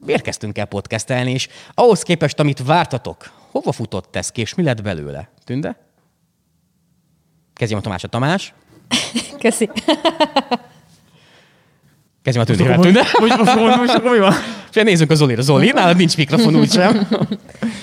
Miért 0.06 0.22
kezdtünk 0.22 0.58
el 0.58 0.66
podcastelni, 0.66 1.32
és 1.32 1.48
ahhoz 1.74 2.02
képest, 2.02 2.40
amit 2.40 2.66
vártatok, 2.66 3.32
hova 3.52 3.72
futott 3.72 4.16
ez 4.16 4.32
ki, 4.32 4.42
és 4.42 4.56
mi 4.56 4.64
lett 4.64 4.82
belőle? 4.82 5.30
Tünde? 5.44 5.78
Kezdjem 7.54 7.80
a 7.80 7.82
Tamás. 7.82 8.04
A 8.04 8.08
Tamás? 8.08 8.54
Köszi. 9.40 9.70
Kezdjem 12.24 12.44
a 12.44 12.48
Tündével. 12.48 12.80
Tünde? 12.80 13.04
Most, 13.20 13.38
most, 13.38 13.56
most, 13.56 13.76
most 13.78 13.94
akkor 13.94 14.12
mi 14.12 14.20
van? 14.20 14.34
És 14.74 14.82
nézzünk 14.84 15.12
a 15.12 15.16
Zolira. 15.16 15.42
Zoli, 15.42 15.72
nálad 15.72 15.98
nincs 15.98 16.18
mikrofon 16.18 16.56
úgysem. 16.56 17.08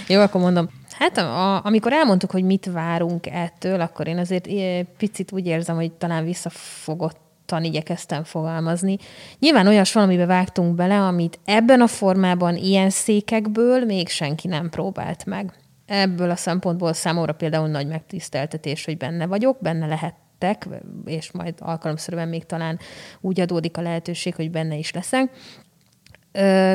Jó, 0.08 0.20
akkor 0.20 0.40
mondom. 0.40 0.68
Hát 1.02 1.16
a, 1.16 1.64
amikor 1.64 1.92
elmondtuk, 1.92 2.30
hogy 2.30 2.44
mit 2.44 2.66
várunk 2.72 3.26
ettől, 3.26 3.80
akkor 3.80 4.06
én 4.06 4.18
azért 4.18 4.48
picit 4.96 5.32
úgy 5.32 5.46
érzem, 5.46 5.76
hogy 5.76 5.92
talán 5.92 6.24
visszafogott 6.24 7.20
igyekeztem 7.60 8.24
fogalmazni. 8.24 8.96
Nyilván 9.38 9.66
olyas 9.66 9.92
valamibe 9.92 10.26
vágtunk 10.26 10.74
bele, 10.74 11.00
amit 11.00 11.38
ebben 11.44 11.80
a 11.80 11.86
formában, 11.86 12.56
ilyen 12.56 12.90
székekből 12.90 13.84
még 13.84 14.08
senki 14.08 14.48
nem 14.48 14.70
próbált 14.70 15.24
meg. 15.24 15.52
Ebből 15.86 16.30
a 16.30 16.36
szempontból 16.36 16.92
számomra 16.92 17.32
például 17.32 17.68
nagy 17.68 17.86
megtiszteltetés, 17.86 18.84
hogy 18.84 18.96
benne 18.96 19.26
vagyok, 19.26 19.56
benne 19.60 19.86
lehettek, 19.86 20.68
és 21.04 21.30
majd 21.32 21.54
alkalomszerűen 21.58 22.28
még 22.28 22.46
talán 22.46 22.78
úgy 23.20 23.40
adódik 23.40 23.76
a 23.76 23.82
lehetőség, 23.82 24.34
hogy 24.34 24.50
benne 24.50 24.76
is 24.76 24.92
leszek. 24.92 25.30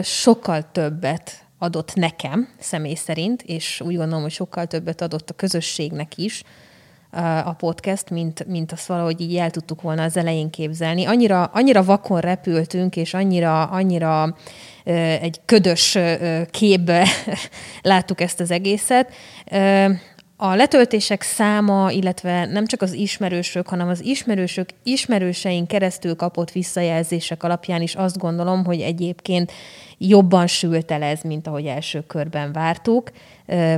Sokkal 0.04 0.72
többet 0.72 1.47
adott 1.58 1.94
nekem 1.94 2.50
személy 2.60 2.96
szerint, 2.96 3.42
és 3.42 3.82
úgy 3.82 3.96
gondolom, 3.96 4.22
hogy 4.22 4.32
sokkal 4.32 4.66
többet 4.66 5.02
adott 5.02 5.30
a 5.30 5.34
közösségnek 5.34 6.18
is 6.18 6.44
a 7.44 7.54
podcast, 7.54 8.10
mint, 8.10 8.48
mint 8.48 8.72
azt 8.72 8.86
valahogy 8.86 9.22
így 9.22 9.36
el 9.36 9.52
tudtuk 9.52 9.82
volna 9.82 10.04
az 10.04 10.18
elején 10.18 10.50
képzelni. 10.50 11.06
Annyira, 11.06 11.44
annyira 11.44 11.84
vakon 11.84 12.20
repültünk, 12.20 12.96
és 12.96 13.14
annyira, 13.14 13.64
annyira 13.64 14.36
egy 15.22 15.42
ködös 15.46 15.98
képbe 16.52 17.08
láttuk 17.82 18.22
ezt 18.22 18.40
az 18.40 18.52
egészet. 18.52 19.14
A 20.40 20.56
letöltések 20.56 21.22
száma, 21.22 21.92
illetve 21.92 22.46
nem 22.46 22.66
csak 22.66 22.82
az 22.82 22.94
ismerősök, 22.94 23.68
hanem 23.68 23.88
az 23.88 24.04
ismerősök 24.04 24.70
ismerőseink 24.84 25.68
keresztül 25.68 26.16
kapott 26.16 26.52
visszajelzések 26.52 27.44
alapján 27.44 27.82
is 27.82 27.96
azt 27.96 28.18
gondolom, 28.18 28.66
hogy 28.66 28.82
egyébként 28.82 29.52
jobban 29.98 30.48
sült 30.48 30.92
el 30.92 31.04
ez, 31.04 31.22
mint 31.22 31.48
ahogy 31.48 31.66
első 31.66 32.04
körben 32.08 32.52
vártuk. 32.52 33.12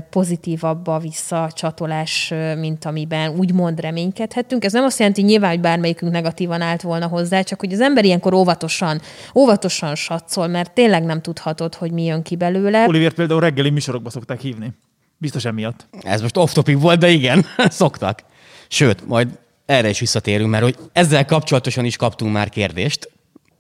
Pozitívabb 0.09 0.87
a 0.87 0.99
visszacsatolás, 0.99 2.33
mint 2.57 2.85
amiben 2.85 3.35
úgymond 3.37 3.79
reménykedhettünk. 3.79 4.63
Ez 4.63 4.73
nem 4.73 4.83
azt 4.83 4.99
jelenti 4.99 5.21
nyilván, 5.21 5.49
hogy 5.49 5.59
bármelyikünk 5.59 6.11
negatívan 6.11 6.61
állt 6.61 6.81
volna 6.81 7.07
hozzá, 7.07 7.41
csak 7.41 7.59
hogy 7.59 7.73
az 7.73 7.81
ember 7.81 8.05
ilyenkor 8.05 8.33
óvatosan, 8.33 9.01
óvatosan 9.35 9.95
satszol, 9.95 10.47
mert 10.47 10.73
tényleg 10.73 11.03
nem 11.03 11.21
tudhatod, 11.21 11.75
hogy 11.75 11.91
mi 11.91 12.03
jön 12.03 12.21
ki 12.21 12.35
belőle. 12.35 12.85
Olivier 12.87 13.13
például 13.13 13.39
reggeli 13.39 13.69
műsorokba 13.69 14.09
szokták 14.09 14.39
hívni. 14.39 14.73
Biztos 15.21 15.45
emiatt. 15.45 15.87
Ez 16.01 16.21
most 16.21 16.37
off-topic 16.37 16.81
volt, 16.81 16.99
de 16.99 17.09
igen, 17.09 17.45
szoktak. 17.81 18.23
Sőt, 18.67 19.07
majd 19.07 19.27
erre 19.65 19.89
is 19.89 19.99
visszatérünk, 19.99 20.49
mert 20.49 20.63
hogy 20.63 20.77
ezzel 20.93 21.25
kapcsolatosan 21.25 21.85
is 21.85 21.95
kaptunk 21.95 22.33
már 22.33 22.49
kérdést. 22.49 23.11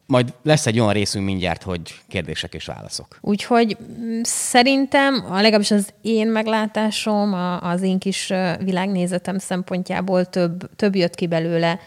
Majd 0.05 0.33
lesz 0.43 0.65
egy 0.65 0.79
olyan 0.79 0.93
részünk 0.93 1.25
mindjárt, 1.25 1.63
hogy 1.63 1.81
kérdések 2.07 2.53
és 2.53 2.65
válaszok. 2.65 3.17
Úgyhogy 3.21 3.77
mm, 3.81 4.19
szerintem, 4.23 5.25
a 5.29 5.35
legalábbis 5.35 5.71
az 5.71 5.93
én 6.01 6.27
meglátásom, 6.27 7.33
az 7.61 7.81
én 7.81 7.99
kis 7.99 8.33
világnézetem 8.63 9.37
szempontjából 9.37 10.25
több, 10.25 10.75
több 10.75 10.95
jött 10.95 11.15
ki 11.15 11.27
belőle, 11.27 11.79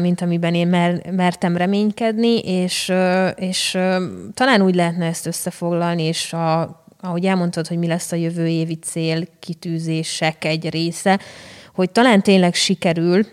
mint 0.00 0.20
amiben 0.20 0.54
én 0.54 0.68
mer, 0.68 1.10
mertem 1.10 1.56
reménykedni, 1.56 2.38
és, 2.38 2.92
és 3.36 3.70
talán 4.34 4.62
úgy 4.62 4.74
lehetne 4.74 5.06
ezt 5.06 5.26
összefoglalni, 5.26 6.02
és 6.02 6.32
a 6.32 6.79
ahogy 7.00 7.24
elmondtad, 7.24 7.66
hogy 7.66 7.78
mi 7.78 7.86
lesz 7.86 8.12
a 8.12 8.16
jövő 8.16 8.48
évi 8.48 8.74
cél, 8.74 9.26
kitűzések 9.38 10.44
egy 10.44 10.70
része, 10.70 11.20
hogy 11.74 11.90
talán 11.90 12.22
tényleg 12.22 12.54
sikerül 12.54 13.26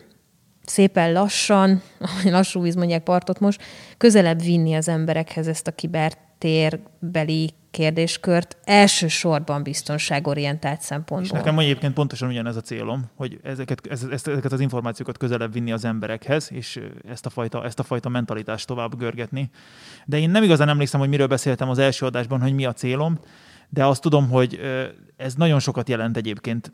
szépen 0.65 1.11
lassan, 1.11 1.81
lassú 2.23 2.61
víz 2.61 2.75
mondják 2.75 3.03
partot 3.03 3.39
most, 3.39 3.61
közelebb 3.97 4.41
vinni 4.41 4.75
az 4.75 4.87
emberekhez 4.87 5.47
ezt 5.47 5.67
a 5.67 5.71
kibertérbeli 5.71 7.53
kérdéskört, 7.71 8.57
elsősorban 8.63 9.63
biztonságorientált 9.63 10.81
szempontból. 10.81 11.37
És 11.37 11.43
nekem 11.43 11.59
egyébként 11.59 11.93
pontosan 11.93 12.29
ugyanez 12.29 12.55
a 12.55 12.61
célom, 12.61 13.09
hogy 13.15 13.39
ezeket, 13.43 13.81
ezeket 13.89 14.51
az 14.51 14.59
információkat 14.59 15.17
közelebb 15.17 15.53
vinni 15.53 15.71
az 15.71 15.85
emberekhez, 15.85 16.49
és 16.51 16.79
ezt 17.07 17.25
a, 17.25 17.29
fajta, 17.29 17.65
ezt 17.65 17.79
a 17.79 17.83
fajta 17.83 18.09
mentalitást 18.09 18.67
tovább 18.67 18.97
görgetni. 18.97 19.49
De 20.05 20.17
én 20.19 20.29
nem 20.29 20.43
igazán 20.43 20.69
emlékszem, 20.69 20.99
hogy 20.99 21.09
miről 21.09 21.27
beszéltem 21.27 21.69
az 21.69 21.77
első 21.77 22.05
adásban, 22.05 22.41
hogy 22.41 22.53
mi 22.53 22.65
a 22.65 22.73
célom, 22.73 23.19
de 23.69 23.85
azt 23.85 24.01
tudom, 24.01 24.29
hogy 24.29 24.59
ez 25.17 25.35
nagyon 25.35 25.59
sokat 25.59 25.89
jelent 25.89 26.17
egyébként 26.17 26.71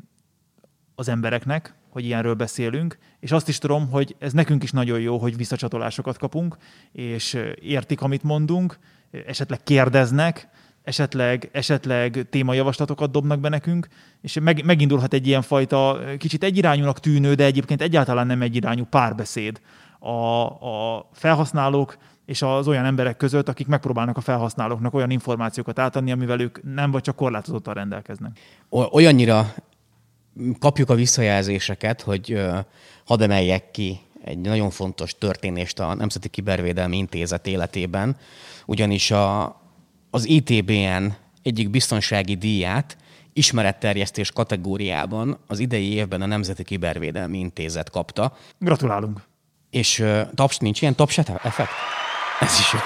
az 0.95 1.07
embereknek, 1.07 1.75
hogy 1.89 2.05
ilyenről 2.05 2.33
beszélünk, 2.33 2.97
és 3.19 3.31
azt 3.31 3.47
is 3.47 3.57
tudom, 3.57 3.89
hogy 3.89 4.15
ez 4.19 4.33
nekünk 4.33 4.63
is 4.63 4.71
nagyon 4.71 4.99
jó, 4.99 5.17
hogy 5.17 5.37
visszacsatolásokat 5.37 6.17
kapunk, 6.17 6.57
és 6.91 7.37
értik, 7.61 8.01
amit 8.01 8.23
mondunk, 8.23 8.79
esetleg 9.25 9.63
kérdeznek, 9.63 10.47
esetleg, 10.83 11.49
esetleg 11.51 12.27
témajavaslatokat 12.29 13.11
dobnak 13.11 13.39
be 13.39 13.49
nekünk, 13.49 13.87
és 14.21 14.39
meg, 14.41 14.65
megindulhat 14.65 15.13
egy 15.13 15.27
ilyen 15.27 15.41
fajta 15.41 15.99
kicsit 16.17 16.43
egyirányúnak 16.43 16.99
tűnő, 16.99 17.33
de 17.33 17.43
egyébként 17.43 17.81
egyáltalán 17.81 18.27
nem 18.27 18.41
egyirányú 18.41 18.83
párbeszéd 18.83 19.61
a, 19.99 20.43
a 20.45 21.09
felhasználók 21.11 21.97
és 22.25 22.41
az 22.41 22.67
olyan 22.67 22.85
emberek 22.85 23.17
között, 23.17 23.49
akik 23.49 23.67
megpróbálnak 23.67 24.17
a 24.17 24.21
felhasználóknak 24.21 24.93
olyan 24.93 25.09
információkat 25.09 25.79
átadni, 25.79 26.11
amivel 26.11 26.39
ők 26.39 26.73
nem 26.73 26.91
vagy 26.91 27.01
csak 27.01 27.15
korlátozottan 27.15 27.73
rendelkeznek. 27.73 28.39
Olyannyira 28.69 29.53
kapjuk 30.59 30.89
a 30.89 30.95
visszajelzéseket, 30.95 32.01
hogy 32.01 32.41
hadd 33.05 33.21
emeljek 33.21 33.71
ki 33.71 33.99
egy 34.23 34.37
nagyon 34.37 34.69
fontos 34.69 35.17
történést 35.17 35.79
a 35.79 35.93
Nemzeti 35.93 36.29
Kibervédelmi 36.29 36.97
Intézet 36.97 37.47
életében, 37.47 38.17
ugyanis 38.65 39.11
a, 39.11 39.43
az 40.09 40.27
ITBN 40.27 41.11
egyik 41.41 41.69
biztonsági 41.69 42.35
díját 42.35 42.97
ismeretterjesztés 43.33 44.31
kategóriában 44.31 45.37
az 45.47 45.59
idei 45.59 45.93
évben 45.93 46.21
a 46.21 46.25
Nemzeti 46.25 46.63
Kibervédelmi 46.63 47.37
Intézet 47.37 47.89
kapta. 47.89 48.35
Gratulálunk! 48.59 49.21
És 49.69 49.99
uh, 49.99 50.21
taps, 50.35 50.57
nincs 50.57 50.81
ilyen 50.81 50.95
taps 50.95 51.17
effekt? 51.17 51.71
Ez 52.43 52.59
is 52.59 52.73
jó. 52.73 52.79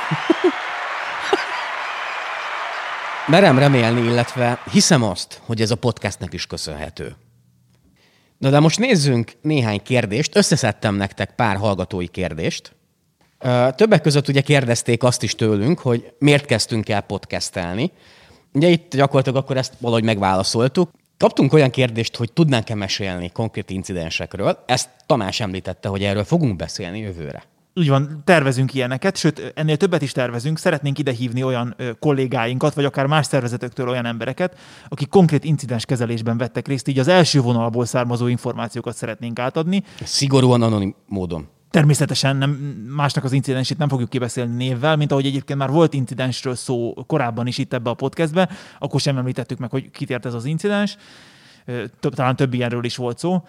Merem 3.28 3.60
remélni, 3.60 4.02
illetve 4.02 4.60
hiszem 4.72 5.04
azt, 5.04 5.41
hogy 5.46 5.62
ez 5.62 5.72
a 5.72 5.76
podcastnek 5.76 6.34
is 6.34 6.48
köszönhető. 6.48 7.15
Na 8.38 8.50
de 8.50 8.60
most 8.60 8.80
nézzünk 8.80 9.32
néhány 9.41 9.84
kérdést. 9.84 10.36
Összeszedtem 10.36 10.96
nektek 10.96 11.36
pár 11.36 11.56
hallgatói 11.56 12.08
kérdést. 12.08 12.76
Többek 13.76 14.02
között 14.02 14.28
ugye 14.28 14.41
kérdezték 14.41 15.04
azt 15.04 15.24
is 15.24 15.36
tőlünk, 15.36 15.80
hogy 15.80 16.13
miért 16.20 16.46
kezdtünk 16.46 16.89
el 16.89 17.02
podcastelni. 17.02 17.91
Ugye 18.54 18.67
itt 18.67 18.96
gyakorlatilag 18.96 19.43
akkor 19.43 19.58
ezt 19.58 19.74
valahogy 19.80 20.04
megválaszoltuk. 20.04 20.91
Kaptunk 21.17 21.54
olyan 21.54 21.70
kérdést, 21.70 22.15
hogy 22.15 22.34
tudnánk-e 22.34 22.76
mesélni 22.76 23.32
konkrét 23.32 23.70
incidensekről. 23.70 24.63
Ezt 24.65 24.89
Tamás 25.06 25.39
említette, 25.39 25.89
hogy 25.89 26.04
erről 26.04 26.24
fogunk 26.24 26.56
beszélni 26.56 27.00
jövőre. 27.00 27.43
Úgy 27.78 27.90
van, 27.90 28.22
tervezünk 28.24 28.74
ilyeneket, 28.74 29.18
sőt, 29.18 29.52
ennél 29.56 29.78
többet 29.78 30.02
is 30.02 30.12
tervezünk. 30.12 30.58
Szeretnénk 30.58 31.00
ide 31.00 31.12
hívni 31.12 31.44
olyan 31.44 31.76
kollégáinkat, 32.00 32.74
vagy 32.74 32.86
akár 32.86 33.06
más 33.06 33.26
szervezetektől 33.26 33.90
olyan 33.90 34.06
embereket, 34.06 34.58
akik 34.88 35.10
konkrét 35.10 35.44
incidens 35.44 35.86
kezelésben 35.86 36.38
vettek 36.38 36.68
részt, 36.68 36.88
így 36.88 37.00
az 37.00 37.08
első 37.08 37.42
vonalból 37.42 37.86
származó 37.86 38.28
információkat 38.28 38.96
szeretnénk 38.96 39.40
átadni. 39.40 39.84
Szigorúan 40.04 40.62
anonim 40.62 40.96
módon. 41.06 41.48
Természetesen 41.70 42.36
nem, 42.36 42.50
másnak 42.96 43.24
az 43.24 43.32
incidensét 43.32 43.78
nem 43.78 43.90
fogjuk 43.90 44.10
kibeszélni 44.10 44.56
névvel, 44.56 44.96
mint 44.96 45.12
ahogy 45.12 45.26
egyébként 45.26 45.60
már 45.60 45.70
volt 45.70 45.94
incidensről 45.94 46.56
szó 46.56 46.94
korábban 47.08 47.48
is 47.48 47.58
itt 47.58 47.74
ebbe 47.74 47.90
a 47.90 47.94
podcastbe, 47.94 48.50
akkor 48.80 49.00
sem 49.00 49.18
említettük 49.18 49.58
meg, 49.58 49.70
hogy 49.70 49.92
kitért 49.92 50.26
ez 50.26 50.34
az 50.34 50.46
incidens. 50.46 50.98
Talán 52.00 52.36
több 52.36 52.54
ilyenről 52.54 52.84
is 52.84 52.96
volt 52.96 53.18
szó. 53.18 53.44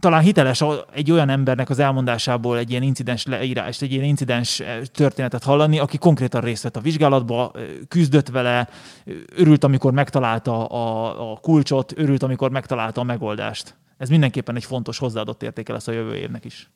Talán 0.00 0.22
hiteles 0.22 0.64
egy 0.94 1.10
olyan 1.10 1.28
embernek 1.28 1.70
az 1.70 1.78
elmondásából 1.78 2.58
egy 2.58 2.70
ilyen 2.70 2.82
incidens 2.82 3.26
leírást, 3.26 3.82
egy 3.82 3.92
ilyen 3.92 4.04
incidens 4.04 4.62
történetet 4.92 5.44
hallani, 5.44 5.78
aki 5.78 5.98
konkrétan 5.98 6.40
részt 6.40 6.62
vett 6.62 6.76
a 6.76 6.80
vizsgálatba, 6.80 7.52
küzdött 7.88 8.28
vele, 8.28 8.68
örült, 9.36 9.64
amikor 9.64 9.92
megtalálta 9.92 10.66
a, 10.66 11.32
a 11.32 11.36
kulcsot, 11.36 11.92
örült, 11.96 12.22
amikor 12.22 12.50
megtalálta 12.50 13.00
a 13.00 13.04
megoldást. 13.04 13.74
Ez 13.98 14.08
mindenképpen 14.08 14.56
egy 14.56 14.64
fontos 14.64 14.98
hozzáadott 14.98 15.42
értéke 15.42 15.72
lesz 15.72 15.86
a 15.86 15.92
jövő 15.92 16.14
évnek 16.14 16.44
is 16.44 16.70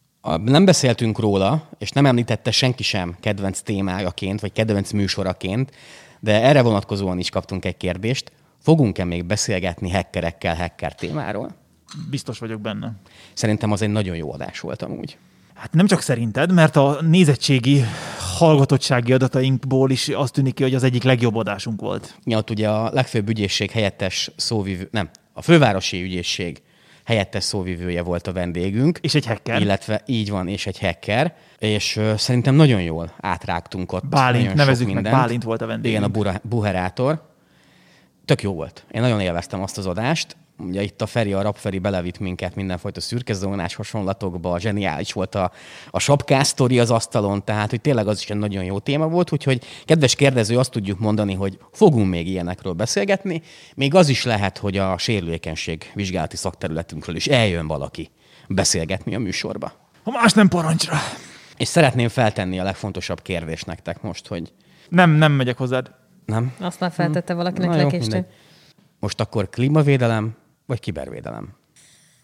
nem 0.44 0.64
beszéltünk 0.64 1.18
róla, 1.18 1.68
és 1.78 1.90
nem 1.90 2.06
említette 2.06 2.50
senki 2.50 2.82
sem 2.82 3.16
kedvenc 3.20 3.60
témájaként, 3.60 4.40
vagy 4.40 4.52
kedvenc 4.52 4.90
műsoraként, 4.90 5.70
de 6.20 6.42
erre 6.42 6.62
vonatkozóan 6.62 7.18
is 7.18 7.30
kaptunk 7.30 7.64
egy 7.64 7.76
kérdést. 7.76 8.32
Fogunk-e 8.58 9.04
még 9.04 9.24
beszélgetni 9.24 9.90
hackerekkel 9.90 10.56
hacker 10.56 10.94
témáról? 10.94 11.59
Biztos 12.10 12.38
vagyok 12.38 12.60
benne. 12.60 12.92
Szerintem 13.32 13.72
az 13.72 13.82
egy 13.82 13.90
nagyon 13.90 14.16
jó 14.16 14.32
adás 14.32 14.60
volt 14.60 14.82
amúgy. 14.82 15.18
Hát 15.54 15.72
nem 15.72 15.86
csak 15.86 16.00
szerinted, 16.00 16.52
mert 16.52 16.76
a 16.76 16.98
nézettségi, 17.02 17.82
hallgatottsági 18.36 19.12
adatainkból 19.12 19.90
is 19.90 20.08
azt 20.08 20.32
tűnik 20.32 20.54
ki, 20.54 20.62
hogy 20.62 20.74
az 20.74 20.82
egyik 20.82 21.02
legjobb 21.02 21.36
adásunk 21.36 21.80
volt. 21.80 22.18
Ja, 22.24 22.36
ott 22.36 22.50
ugye 22.50 22.68
a 22.68 22.90
legfőbb 22.92 23.28
ügyészség 23.28 23.70
helyettes 23.70 24.30
szóvivő, 24.36 24.88
nem, 24.90 25.10
a 25.32 25.42
fővárosi 25.42 26.02
ügyészség 26.02 26.62
helyettes 27.04 27.44
szóvivője 27.44 28.02
volt 28.02 28.26
a 28.26 28.32
vendégünk. 28.32 28.98
És 29.02 29.14
egy 29.14 29.26
hacker. 29.26 29.60
Illetve 29.60 30.02
így 30.06 30.30
van, 30.30 30.48
és 30.48 30.66
egy 30.66 30.78
hacker. 30.78 31.34
És 31.58 31.96
uh, 31.96 32.14
szerintem 32.14 32.54
nagyon 32.54 32.82
jól 32.82 33.12
átrágtunk 33.20 33.92
ott. 33.92 34.06
Bálint, 34.06 34.54
nevezük 34.54 34.92
meg, 34.92 35.02
Bálint 35.02 35.42
volt 35.42 35.62
a 35.62 35.66
vendégünk. 35.66 36.14
Igen, 36.14 36.32
a 36.34 36.40
buherátor. 36.42 37.28
Tök 38.24 38.42
jó 38.42 38.54
volt. 38.54 38.84
Én 38.90 39.00
nagyon 39.00 39.20
élveztem 39.20 39.62
azt 39.62 39.78
az 39.78 39.86
adást. 39.86 40.36
Ugye 40.66 40.82
itt 40.82 41.02
a 41.02 41.06
Feri, 41.06 41.32
a 41.32 41.42
Rapferi 41.42 41.78
belevitt 41.78 42.18
minket 42.18 42.54
mindenfajta 42.54 43.00
szürkezónás 43.00 43.74
hasonlatokba, 43.74 44.58
zseniális 44.58 45.12
volt 45.12 45.34
a, 45.34 45.52
a 45.90 45.98
sapkásztori 45.98 46.78
az 46.78 46.90
asztalon, 46.90 47.44
tehát 47.44 47.70
hogy 47.70 47.80
tényleg 47.80 48.08
az 48.08 48.20
is 48.20 48.30
egy 48.30 48.36
nagyon 48.36 48.64
jó 48.64 48.78
téma 48.78 49.08
volt, 49.08 49.32
úgyhogy 49.32 49.64
kedves 49.84 50.14
kérdező, 50.14 50.58
azt 50.58 50.70
tudjuk 50.70 50.98
mondani, 50.98 51.34
hogy 51.34 51.58
fogunk 51.72 52.08
még 52.08 52.26
ilyenekről 52.26 52.72
beszélgetni, 52.72 53.42
még 53.74 53.94
az 53.94 54.08
is 54.08 54.24
lehet, 54.24 54.58
hogy 54.58 54.76
a 54.76 54.98
sérülékenység 54.98 55.90
vizsgálati 55.94 56.36
szakterületünkről 56.36 57.16
is 57.16 57.26
eljön 57.26 57.66
valaki 57.66 58.10
beszélgetni 58.48 59.14
a 59.14 59.18
műsorba. 59.18 59.72
Ha 60.02 60.10
más 60.10 60.32
nem 60.32 60.48
parancsra. 60.48 60.96
És 61.56 61.68
szeretném 61.68 62.08
feltenni 62.08 62.58
a 62.58 62.62
legfontosabb 62.62 63.22
kérdést 63.22 63.66
nektek 63.66 64.02
most, 64.02 64.26
hogy... 64.26 64.52
Nem, 64.88 65.10
nem 65.10 65.32
megyek 65.32 65.56
hozzád. 65.56 65.90
Nem? 66.24 66.54
Azt 66.60 66.80
már 66.80 66.92
feltette 66.92 67.34
valakinek 67.34 67.74
lekéstől. 67.74 68.26
Most 68.98 69.20
akkor 69.20 69.48
klímavédelem, 69.48 70.36
vagy 70.70 70.80
kibervédelem? 70.80 71.48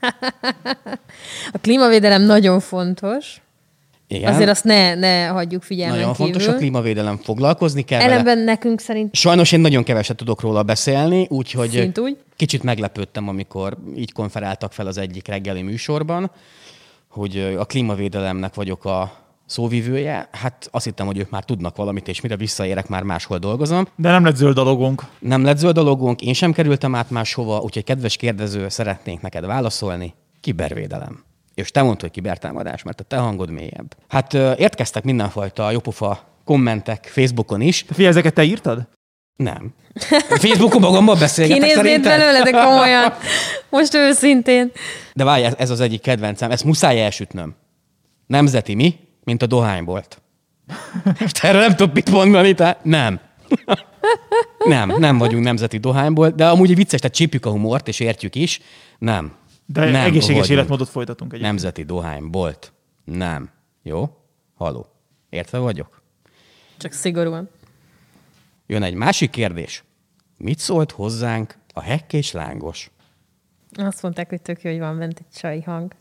a 1.56 1.58
klímavédelem 1.60 2.22
nagyon 2.22 2.60
fontos. 2.60 3.40
Igen. 4.08 4.32
Azért 4.32 4.48
azt 4.50 4.64
ne, 4.64 4.94
ne 4.94 5.26
hagyjuk 5.26 5.62
figyelmen 5.62 5.98
Nagyon 5.98 6.14
kívül. 6.14 6.32
fontos 6.32 6.54
a 6.54 6.56
klímavédelem, 6.56 7.16
foglalkozni 7.16 7.82
kell 7.82 8.00
Ellenben 8.00 8.24
vele. 8.24 8.44
nekünk 8.44 8.80
szerint... 8.80 9.14
Sajnos 9.14 9.52
én 9.52 9.60
nagyon 9.60 9.82
keveset 9.82 10.16
tudok 10.16 10.40
róla 10.40 10.62
beszélni, 10.62 11.26
úgyhogy 11.30 11.92
úgy. 11.96 12.16
kicsit 12.36 12.62
meglepődtem, 12.62 13.28
amikor 13.28 13.76
így 13.96 14.12
konferáltak 14.12 14.72
fel 14.72 14.86
az 14.86 14.98
egyik 14.98 15.26
reggeli 15.28 15.62
műsorban, 15.62 16.30
hogy 17.08 17.56
a 17.58 17.64
klímavédelemnek 17.64 18.54
vagyok 18.54 18.84
a 18.84 19.12
szóvivője, 19.46 20.28
hát 20.32 20.68
azt 20.70 20.84
hittem, 20.84 21.06
hogy 21.06 21.18
ők 21.18 21.30
már 21.30 21.44
tudnak 21.44 21.76
valamit, 21.76 22.08
és 22.08 22.20
mire 22.20 22.36
visszaérek, 22.36 22.88
már 22.88 23.02
máshol 23.02 23.38
dolgozom. 23.38 23.86
De 23.96 24.10
nem 24.10 24.24
lett 24.24 24.36
zöld 24.36 24.58
a 24.58 24.62
logónk. 24.62 25.02
Nem 25.18 25.44
lett 25.44 25.56
zöld 25.58 25.78
a 25.78 25.82
logónk, 25.82 26.22
én 26.22 26.32
sem 26.32 26.52
kerültem 26.52 26.94
át 26.94 27.10
máshova, 27.10 27.58
úgyhogy 27.60 27.84
kedves 27.84 28.16
kérdező, 28.16 28.68
szeretnénk 28.68 29.20
neked 29.20 29.46
válaszolni. 29.46 30.14
Kibervédelem. 30.40 31.24
És 31.54 31.70
te 31.70 31.80
mondtad, 31.80 32.00
hogy 32.00 32.10
kibertámadás, 32.10 32.82
mert 32.82 33.00
a 33.00 33.04
te 33.04 33.16
hangod 33.16 33.50
mélyebb. 33.50 33.96
Hát 34.08 34.34
értkeztek 34.34 35.04
mindenfajta 35.04 35.70
jópofa 35.70 36.24
kommentek 36.44 37.04
Facebookon 37.12 37.60
is. 37.60 37.84
Figyelj, 37.88 38.08
ezeket 38.08 38.34
te 38.34 38.42
írtad? 38.44 38.88
Nem. 39.36 39.74
Facebookon 40.28 40.80
magammal 40.80 41.16
beszélgetek 41.16 41.60
Kinéznéd 41.62 41.84
szerinted? 41.84 42.18
belőle, 42.18 42.42
de 42.42 42.50
komolyan. 42.50 43.12
Most 43.70 43.94
őszintén. 43.94 44.70
De 45.14 45.24
várj, 45.24 45.42
ez- 45.44 45.54
ez 45.58 45.70
az 45.70 45.80
egyik 45.80 46.00
kedvencem. 46.00 46.50
Ezt 46.50 46.64
muszáj 46.64 47.02
elsütnöm. 47.04 47.54
Nemzeti 48.26 48.74
mi? 48.74 48.94
Mint 49.26 49.42
a 49.42 49.46
dohánybolt. 49.46 50.22
Most 51.20 51.44
erre 51.44 51.58
nem 51.58 51.76
tudok 51.76 51.94
mit 51.94 52.10
mondani, 52.10 52.54
tehát 52.54 52.84
nem. 52.84 53.20
Nem, 54.58 54.94
nem 54.98 55.18
vagyunk 55.18 55.44
nemzeti 55.44 55.78
dohánybolt, 55.78 56.34
de 56.34 56.48
amúgy 56.48 56.74
vicces, 56.74 57.00
tehát 57.00 57.16
csípjük 57.16 57.46
a 57.46 57.50
humort, 57.50 57.88
és 57.88 58.00
értjük 58.00 58.34
is. 58.34 58.60
Nem. 58.98 59.34
De 59.66 59.84
nem 59.90 60.04
egészséges 60.04 60.48
életmódot 60.48 60.88
folytatunk 60.88 61.32
egyébként. 61.32 61.54
Nemzeti 61.54 61.82
dohánybolt. 61.82 62.72
Nem. 63.04 63.50
Jó? 63.82 64.16
Haló. 64.54 64.86
Értve 65.28 65.58
vagyok? 65.58 66.02
Csak 66.76 66.92
szigorúan. 66.92 67.48
Jön 68.66 68.82
egy 68.82 68.94
másik 68.94 69.30
kérdés. 69.30 69.84
Mit 70.36 70.58
szólt 70.58 70.90
hozzánk 70.90 71.58
a 71.72 71.80
hekk 71.80 72.12
és 72.12 72.32
lángos? 72.32 72.90
Azt 73.72 74.02
mondták, 74.02 74.28
hogy 74.28 74.42
tök 74.42 74.62
jó, 74.62 74.70
hogy 74.70 74.80
van 74.80 74.98
bent 74.98 75.18
egy 75.18 75.38
csai 75.40 75.62
hang. 75.62 75.94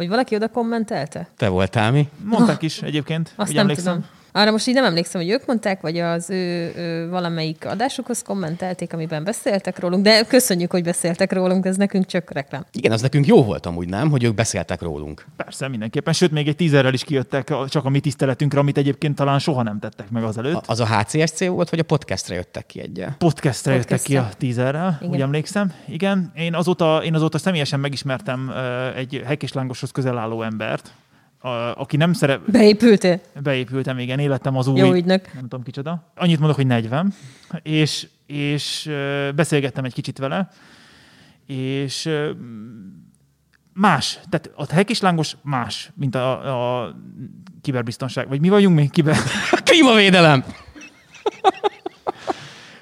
Hogy 0.00 0.08
valaki 0.08 0.34
oda 0.34 0.48
kommentelte? 0.48 1.28
Te 1.36 1.48
voltál 1.48 1.90
mi? 1.92 2.08
Mondták 2.24 2.62
is 2.62 2.82
egyébként, 2.82 3.32
Azt 3.36 3.52
nem 3.52 3.60
emlékszem. 3.60 3.94
tudom. 3.94 4.08
Arra 4.32 4.50
most 4.50 4.66
így 4.68 4.74
nem 4.74 4.84
emlékszem, 4.84 5.20
hogy 5.20 5.30
ők 5.30 5.46
mondták, 5.46 5.80
vagy 5.80 5.98
az 5.98 6.30
ő, 6.30 6.72
ő 6.76 7.08
valamelyik 7.08 7.66
adásukhoz 7.66 8.22
kommentelték, 8.22 8.92
amiben 8.92 9.24
beszéltek 9.24 9.78
rólunk, 9.78 10.04
de 10.04 10.22
köszönjük, 10.22 10.70
hogy 10.70 10.82
beszéltek 10.82 11.32
rólunk, 11.32 11.64
ez 11.66 11.76
nekünk 11.76 12.06
csak 12.06 12.30
reklám. 12.30 12.64
Igen, 12.72 12.92
az 12.92 13.00
nekünk 13.00 13.26
jó 13.26 13.44
volt 13.44 13.66
amúgy, 13.66 13.88
nem? 13.88 14.10
Hogy 14.10 14.24
ők 14.24 14.34
beszéltek 14.34 14.82
rólunk. 14.82 15.24
Persze, 15.36 15.68
mindenképpen. 15.68 16.12
Sőt, 16.12 16.30
még 16.30 16.48
egy 16.48 16.56
tízerrel 16.56 16.92
is 16.92 17.04
kijöttek 17.04 17.52
csak 17.68 17.84
a 17.84 17.88
mi 17.88 18.00
tiszteletünkre, 18.00 18.58
amit 18.60 18.78
egyébként 18.78 19.14
talán 19.14 19.38
soha 19.38 19.62
nem 19.62 19.78
tettek 19.78 20.10
meg 20.10 20.22
azelőtt. 20.24 20.54
A- 20.54 20.62
Az 20.66 20.80
a 20.80 20.86
HCSC 20.86 21.46
volt, 21.46 21.70
vagy 21.70 21.78
a 21.78 21.82
podcastre 21.82 22.34
jöttek 22.34 22.66
ki 22.66 22.80
egyel? 22.80 23.14
Podcastre 23.18 23.74
jöttek 23.74 24.00
ki 24.02 24.16
a 24.16 24.18
Podcastre. 24.20 24.46
tízerrel, 24.46 24.98
Igen. 25.00 25.12
úgy 25.14 25.20
emlékszem. 25.20 25.72
Igen, 25.88 26.32
én 26.34 26.54
azóta, 26.54 27.02
én 27.04 27.14
azóta 27.14 27.38
személyesen 27.38 27.80
megismertem 27.80 28.52
egy 28.96 29.22
hekk 29.26 29.42
és 29.42 29.52
lángoshoz 29.52 29.90
közel 29.90 30.18
álló 30.18 30.42
embert, 30.42 30.92
a, 31.42 31.48
aki 31.80 31.96
nem 31.96 32.12
szeret... 32.12 32.50
Beépültél? 32.50 33.20
Beépültem, 33.42 33.98
igen, 33.98 34.18
életem 34.18 34.56
az 34.56 34.66
új... 34.66 34.78
Jó 34.78 34.92
ügynök. 34.92 35.32
Nem 35.32 35.42
tudom 35.42 35.62
kicsoda. 35.62 36.12
Annyit 36.16 36.38
mondok, 36.38 36.56
hogy 36.56 36.66
40. 36.66 37.12
És, 37.62 38.06
és 38.26 38.90
beszélgettem 39.34 39.84
egy 39.84 39.92
kicsit 39.92 40.18
vele, 40.18 40.48
és 41.46 42.08
más. 43.72 44.18
Tehát 44.28 44.50
a 44.54 44.74
hekislángos 44.74 45.36
más, 45.42 45.90
mint 45.94 46.14
a, 46.14 46.82
a 46.82 46.94
kiberbiztonság. 47.62 48.28
Vagy 48.28 48.40
mi 48.40 48.48
vagyunk 48.48 48.76
még 48.76 48.90
kiber... 48.90 49.16
Klímavédelem! 49.64 50.44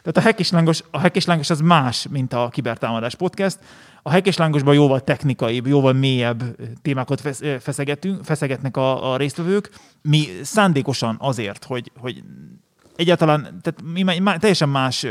Tehát 0.03 0.17
a 0.17 0.21
hekislángos, 0.21 0.83
a 0.91 0.99
hekislángos 0.99 1.51
az 1.51 1.61
más, 1.61 2.07
mint 2.11 2.33
a 2.33 2.49
Kibertámadás 2.53 3.15
Podcast. 3.15 3.59
A 4.09 4.11
hekislángosban 4.11 4.75
jóval 4.75 5.01
technikai, 5.01 5.63
jóval 5.65 5.93
mélyebb 5.93 6.43
témákat 6.83 7.21
fesz, 7.21 7.41
feszegetünk, 7.61 8.25
feszegetnek 8.25 8.77
a, 8.77 9.13
a 9.13 9.17
résztvevők. 9.17 9.71
Mi 10.03 10.27
szándékosan 10.43 11.17
azért, 11.19 11.65
hogy, 11.65 11.93
hogy 11.99 12.23
egyáltalán, 12.97 13.43
tehát 13.43 13.83
mi 13.93 14.03
má- 14.03 14.41
teljesen 14.41 14.69
más 14.69 15.07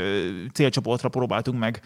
célcsoportra 0.54 1.10
próbáltunk 1.10 1.60
meg 1.60 1.82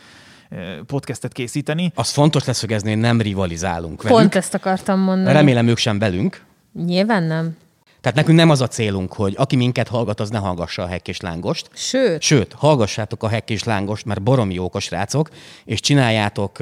podcastet 0.86 1.34
készíteni. 1.34 1.92
Az 1.96 2.10
fontos 2.10 2.46
leszögezni, 2.46 2.90
hogy 2.90 3.00
nem 3.00 3.22
rivalizálunk 3.22 4.02
velük. 4.02 4.18
Pont 4.18 4.36
ezt 4.36 4.54
akartam 4.54 5.00
mondani. 5.00 5.34
Remélem 5.34 5.68
ők 5.68 5.78
sem 5.78 6.00
velünk. 6.00 6.44
Nyilván 6.86 7.24
nem. 7.24 7.58
Tehát 8.02 8.18
nekünk 8.18 8.38
nem 8.38 8.50
az 8.50 8.62
a 8.62 8.68
célunk, 8.68 9.14
hogy 9.14 9.34
aki 9.38 9.56
minket 9.56 9.88
hallgat, 9.88 10.20
az 10.20 10.30
ne 10.30 10.38
hallgassa 10.38 10.84
a 10.84 10.88
hekk 10.88 11.08
és 11.08 11.20
lángost. 11.20 11.70
Sőt, 11.74 12.22
Sőt, 12.22 12.54
hallgassátok 12.54 13.24
a 13.24 13.28
hekk 13.28 13.50
és 13.50 13.64
lángost, 13.64 14.06
mert 14.06 14.22
baromi 14.24 14.54
jók 14.54 14.76
a 14.76 14.80
srácok, 14.80 15.30
és 15.66 15.80
csináljátok 15.80 16.58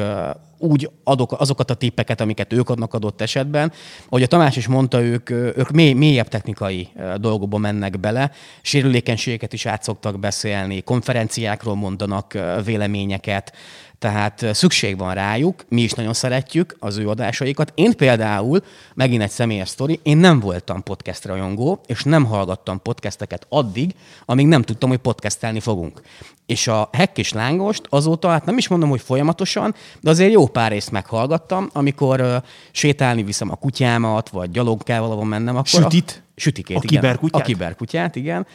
úgy 0.58 0.90
adok, 1.04 1.32
azokat 1.32 1.70
a 1.70 1.74
tippeket, 1.74 2.22
amiket 2.22 2.54
ők 2.54 2.70
adnak 2.70 2.94
adott 2.94 3.22
esetben. 3.22 3.72
Ahogy 4.08 4.24
a 4.24 4.28
Tamás 4.28 4.56
is 4.56 4.68
mondta, 4.68 5.02
ők, 5.02 5.30
ők 5.30 5.70
mély, 5.72 5.94
mélyebb 5.94 6.28
technikai 6.28 6.88
dolgokba 7.18 7.58
mennek 7.58 8.00
bele, 8.00 8.32
sérülékenységeket 8.62 9.54
is 9.54 9.66
át 9.66 9.84
szoktak 9.84 10.20
beszélni, 10.20 10.82
konferenciákról 10.82 11.76
mondanak 11.76 12.38
véleményeket, 12.66 13.54
tehát 14.00 14.46
szükség 14.52 14.98
van 14.98 15.14
rájuk, 15.14 15.66
mi 15.68 15.82
is 15.82 15.92
nagyon 15.92 16.14
szeretjük 16.14 16.76
az 16.80 16.98
ő 16.98 17.10
adásaikat. 17.10 17.72
Én 17.76 17.96
például, 17.96 18.64
megint 18.94 19.22
egy 19.22 19.30
személyes 19.30 19.70
sztori, 19.70 20.00
én 20.04 20.18
nem 20.18 20.40
voltam 20.40 20.84
podcast 20.84 21.26
rajongó, 21.26 21.82
és 21.86 22.04
nem 22.04 22.26
hallgattam 22.26 22.82
podcasteket 22.82 23.46
addig, 23.50 23.96
amíg 24.26 24.48
nem 24.48 24.62
tudtam, 24.62 24.90
hogy 24.90 24.98
podcastelni 24.98 25.60
fogunk. 25.60 26.02
És 26.46 26.68
a 26.68 26.90
Hekk 26.92 27.18
és 27.18 27.34
Lángost 27.34 27.82
azóta, 27.90 28.30
hát 28.30 28.46
nem 28.46 28.58
is 28.58 28.68
mondom, 28.68 28.90
hogy 28.90 29.02
folyamatosan, 29.02 29.76
de 30.00 30.10
azért 30.10 30.32
jó 30.32 30.48
pár 30.48 30.72
részt 30.72 30.92
meghallgattam, 30.92 31.70
amikor 31.74 32.22
uh, 32.22 32.36
sétálni 32.72 33.24
viszem 33.24 33.52
a 33.52 33.56
kutyámat, 33.56 34.30
vagy 34.30 34.52
gyalog 34.52 34.84
kell 34.84 35.00
valahol 35.00 35.26
mennem, 35.26 35.56
akkor... 35.56 35.70
Sütit? 35.70 36.24
A, 36.26 36.40
sütikét, 36.40 36.78
A 36.78 36.82
igen. 36.84 37.02
kiberkutyát? 37.02 37.42
A 37.42 37.46
kiberkutyát, 37.46 38.16
igen. 38.16 38.48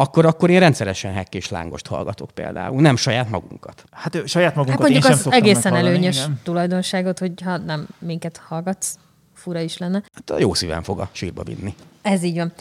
Akkor, 0.00 0.26
akkor 0.26 0.50
én 0.50 0.60
rendszeresen 0.60 1.12
Hekk 1.12 1.34
és 1.34 1.48
Lángost 1.48 1.86
hallgatok 1.86 2.30
például, 2.30 2.80
nem 2.80 2.96
saját 2.96 3.30
magunkat. 3.30 3.84
Hát 3.90 4.26
saját 4.26 4.54
hát 4.54 4.56
magunkat 4.56 4.80
mondjuk 4.80 5.04
én 5.04 5.10
sem 5.10 5.12
az 5.12 5.20
szoktam 5.20 5.42
egészen 5.42 5.74
előnyös 5.74 6.16
igen. 6.16 6.40
tulajdonságot, 6.42 7.18
hogy 7.18 7.32
ha 7.44 7.56
nem 7.56 7.86
minket 7.98 8.40
hallgatsz, 8.48 8.94
fura 9.34 9.60
is 9.60 9.78
lenne. 9.78 10.02
Hát 10.14 10.30
a 10.30 10.38
jó 10.38 10.54
szívem 10.54 10.82
fog 10.82 11.00
a 11.00 11.08
sírba 11.12 11.42
vinni. 11.42 11.74
Ez 12.02 12.22
így 12.22 12.36
van. 12.36 12.52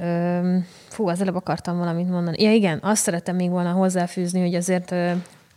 Öm, 0.00 0.66
fú, 0.88 1.08
az 1.08 1.20
előbb 1.20 1.34
akartam 1.34 1.78
valamit 1.78 2.08
mondani. 2.08 2.42
Ja 2.42 2.52
igen, 2.52 2.78
azt 2.82 3.02
szeretem 3.02 3.36
még 3.36 3.50
volna 3.50 3.72
hozzáfűzni, 3.72 4.40
hogy 4.40 4.54
azért 4.54 4.90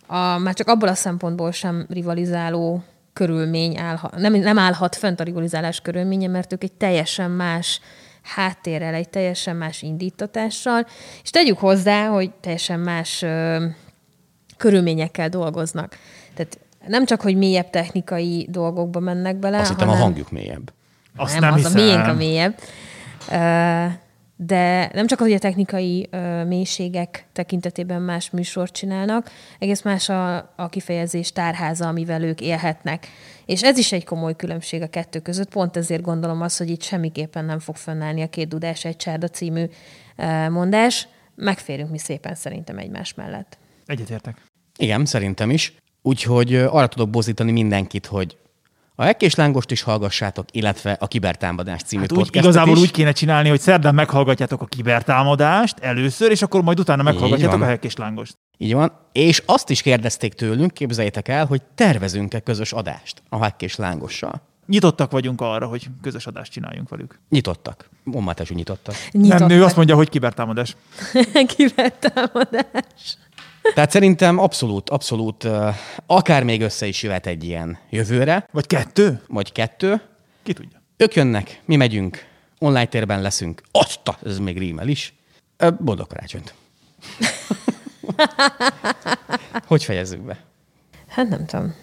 a, 0.08 0.38
már 0.38 0.54
csak 0.54 0.68
abból 0.68 0.88
a 0.88 0.96
szempontból 0.96 1.52
sem 1.52 1.86
rivalizáló 1.90 2.84
körülmény 3.14 3.78
állhat, 3.78 4.16
nem, 4.16 4.34
nem 4.34 4.58
állhat 4.58 4.96
fönt 4.96 5.20
a 5.20 5.24
rivalizálás 5.24 5.82
körülménye, 5.82 6.28
mert 6.28 6.54
ők 6.54 6.64
egy 6.64 6.74
teljesen 6.74 7.32
más 7.32 7.82
háttérrel, 8.22 8.94
egy 8.94 9.10
teljesen 9.10 9.56
más 9.56 9.82
indítatással, 9.82 10.88
és 11.24 11.30
tegyük 11.30 11.58
hozzá, 11.58 12.08
hogy 12.08 12.32
teljesen 12.32 12.80
más 12.80 13.22
ö, 13.22 13.66
körülményekkel 14.58 15.30
dolgoznak. 15.30 15.98
Tehát 16.34 16.60
nem 16.88 17.06
csak, 17.06 17.22
hogy 17.22 17.38
mélyebb 17.38 17.70
technikai 17.70 18.48
dolgokba 18.50 19.00
mennek 19.00 19.36
bele, 19.36 19.60
Azt 19.60 19.70
hittem 19.70 19.88
a 19.88 19.92
hanem- 19.92 20.06
hangjuk 20.08 20.32
mélyebb. 20.32 20.74
Azt 21.16 21.32
nem, 21.40 21.42
nem, 21.42 21.54
az 21.54 21.58
hiszem. 21.66 21.82
a 21.82 21.84
miénk 21.84 22.08
a 22.08 22.14
mélyebb. 22.14 22.56
Ö, 23.32 23.86
De 24.36 24.90
nem 24.94 25.08
csak, 25.08 25.20
hogy 25.20 25.32
a 25.34 25.40
technikai 25.40 26.08
ö, 26.12 26.44
mélységek 26.44 27.26
tekintetében 27.34 28.02
más 28.02 28.30
műsort 28.30 28.74
csinálnak, 28.74 29.32
egész 29.60 29.82
más 29.82 30.10
a, 30.10 30.36
a 30.56 30.70
kifejezés 30.70 31.32
tárháza, 31.32 31.88
amivel 31.88 32.24
ők 32.24 32.42
élhetnek. 32.42 33.08
És 33.52 33.64
ez 33.64 33.78
is 33.78 33.92
egy 33.92 34.06
komoly 34.06 34.36
különbség 34.36 34.82
a 34.82 34.88
kettő 34.88 35.20
között. 35.20 35.50
Pont 35.50 35.78
ezért 35.78 36.02
gondolom 36.02 36.42
azt, 36.42 36.58
hogy 36.58 36.70
itt 36.70 36.82
semmiképpen 36.82 37.46
nem 37.46 37.60
fog 37.60 37.76
fönnállni 37.76 38.22
a 38.22 38.28
két 38.30 38.48
dudás 38.48 38.86
egy 38.86 38.96
csárda 38.96 39.28
című 39.28 39.66
ö, 40.16 40.50
mondás. 40.50 41.08
Megférünk 41.36 41.90
mi 41.90 41.98
szépen 41.98 42.36
szerintem 42.36 42.78
egymás 42.78 43.14
mellett. 43.14 43.58
Egyetértek. 43.86 44.42
Igen, 44.78 45.06
szerintem 45.06 45.50
is. 45.50 45.74
Úgyhogy 46.02 46.56
arra 46.56 46.88
tudok 46.88 47.10
bozítani 47.10 47.52
mindenkit, 47.52 48.06
hogy 48.06 48.38
a 48.96 49.04
Hekk 49.04 49.22
és 49.22 49.36
Lángost 49.36 49.72
is 49.72 49.82
hallgassátok, 49.82 50.46
illetve 50.52 50.98
a 51.00 51.08
Kibertámadás 51.08 51.82
című 51.82 52.02
Hát 52.02 52.12
úgy, 52.12 52.18
podcastet 52.18 52.44
igazából 52.44 52.76
is. 52.76 52.82
úgy 52.82 52.92
kéne 52.92 53.12
csinálni, 53.12 53.50
hogy 53.50 53.60
szerdán 53.60 53.96
meghallgatjátok 53.96 54.62
a 54.62 54.66
kibertámadást 54.66 55.80
először, 55.80 56.32
és 56.32 56.42
akkor 56.42 56.62
majd 56.64 56.80
utána 56.80 57.04
meghallgatjátok 57.04 57.62
a 57.62 57.66
hekk 57.66 57.84
és 57.84 57.96
lángost. 57.96 58.36
Így 58.62 58.74
van. 58.74 58.92
És 59.12 59.44
azt 59.46 59.70
is 59.70 59.82
kérdezték 59.82 60.34
tőlünk, 60.34 60.74
képzeljétek 60.74 61.28
el, 61.28 61.46
hogy 61.46 61.62
tervezünk-e 61.76 62.40
közös 62.40 62.72
adást 62.72 63.22
a 63.30 63.54
és 63.60 63.76
Lángossal. 63.76 64.42
Nyitottak 64.66 65.12
vagyunk 65.12 65.42
arra, 65.42 65.68
hogy 65.68 65.88
közös 66.02 66.28
adást 66.28 66.52
csináljunk 66.52 66.90
velük. 66.90 67.20
Nyitottak. 67.30 67.90
Ommatású 68.12 68.56
nyitottak. 68.56 68.96
Nem, 69.12 69.46
nő 69.46 69.64
azt 69.64 69.76
mondja, 69.76 69.96
hogy 69.96 70.10
kibertámadás. 70.10 70.76
Kibertámadás. 71.58 73.18
Tehát 73.74 73.92
szerintem 73.92 74.38
abszolút, 74.38 74.90
abszolút, 74.90 75.48
akár 76.06 76.44
még 76.44 76.62
össze 76.62 76.86
is 76.86 77.04
jöhet 77.04 77.28
egy 77.28 77.44
ilyen 77.44 77.78
jövőre, 77.90 78.48
Vagy 78.52 78.68
kettő? 78.68 79.22
vagy 79.28 79.52
kettő. 79.52 80.02
Ki 80.44 80.54
tudja. 80.54 80.82
Ők 80.98 81.14
jönnek, 81.14 81.62
mi 81.66 81.76
megyünk, 81.76 82.26
online 82.60 82.86
térben 82.86 83.22
leszünk. 83.22 83.62
Azt, 83.72 84.00
ez 84.26 84.40
még 84.40 84.58
rímel 84.58 84.88
is. 84.88 85.14
Boldog 85.80 86.08
karácsonyt. 86.08 86.54
hogy 89.68 89.84
fejezzük 89.84 90.22
be? 90.22 90.44
Hát 91.08 91.30
nem 91.30 91.46
tudom. 91.46 91.76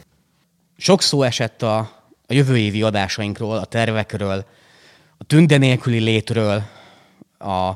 Sok 0.77 1.03
szó 1.03 1.23
esett 1.23 1.62
a, 1.62 1.79
a 2.27 2.33
jövő 2.33 2.59
évi 2.59 2.83
adásainkról, 2.83 3.57
a 3.57 3.64
tervekről, 3.64 4.45
a 5.19 5.25
tünde 5.25 5.57
nélküli 5.57 5.99
létről, 5.99 6.62
a, 7.38 7.73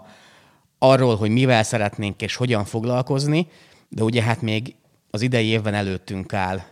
arról, 0.78 1.16
hogy 1.16 1.30
mivel 1.30 1.62
szeretnénk 1.62 2.22
és 2.22 2.36
hogyan 2.36 2.64
foglalkozni, 2.64 3.48
de 3.88 4.02
ugye 4.02 4.22
hát 4.22 4.40
még 4.40 4.74
az 5.10 5.20
idei 5.20 5.46
évben 5.46 5.74
előttünk 5.74 6.32
áll 6.32 6.62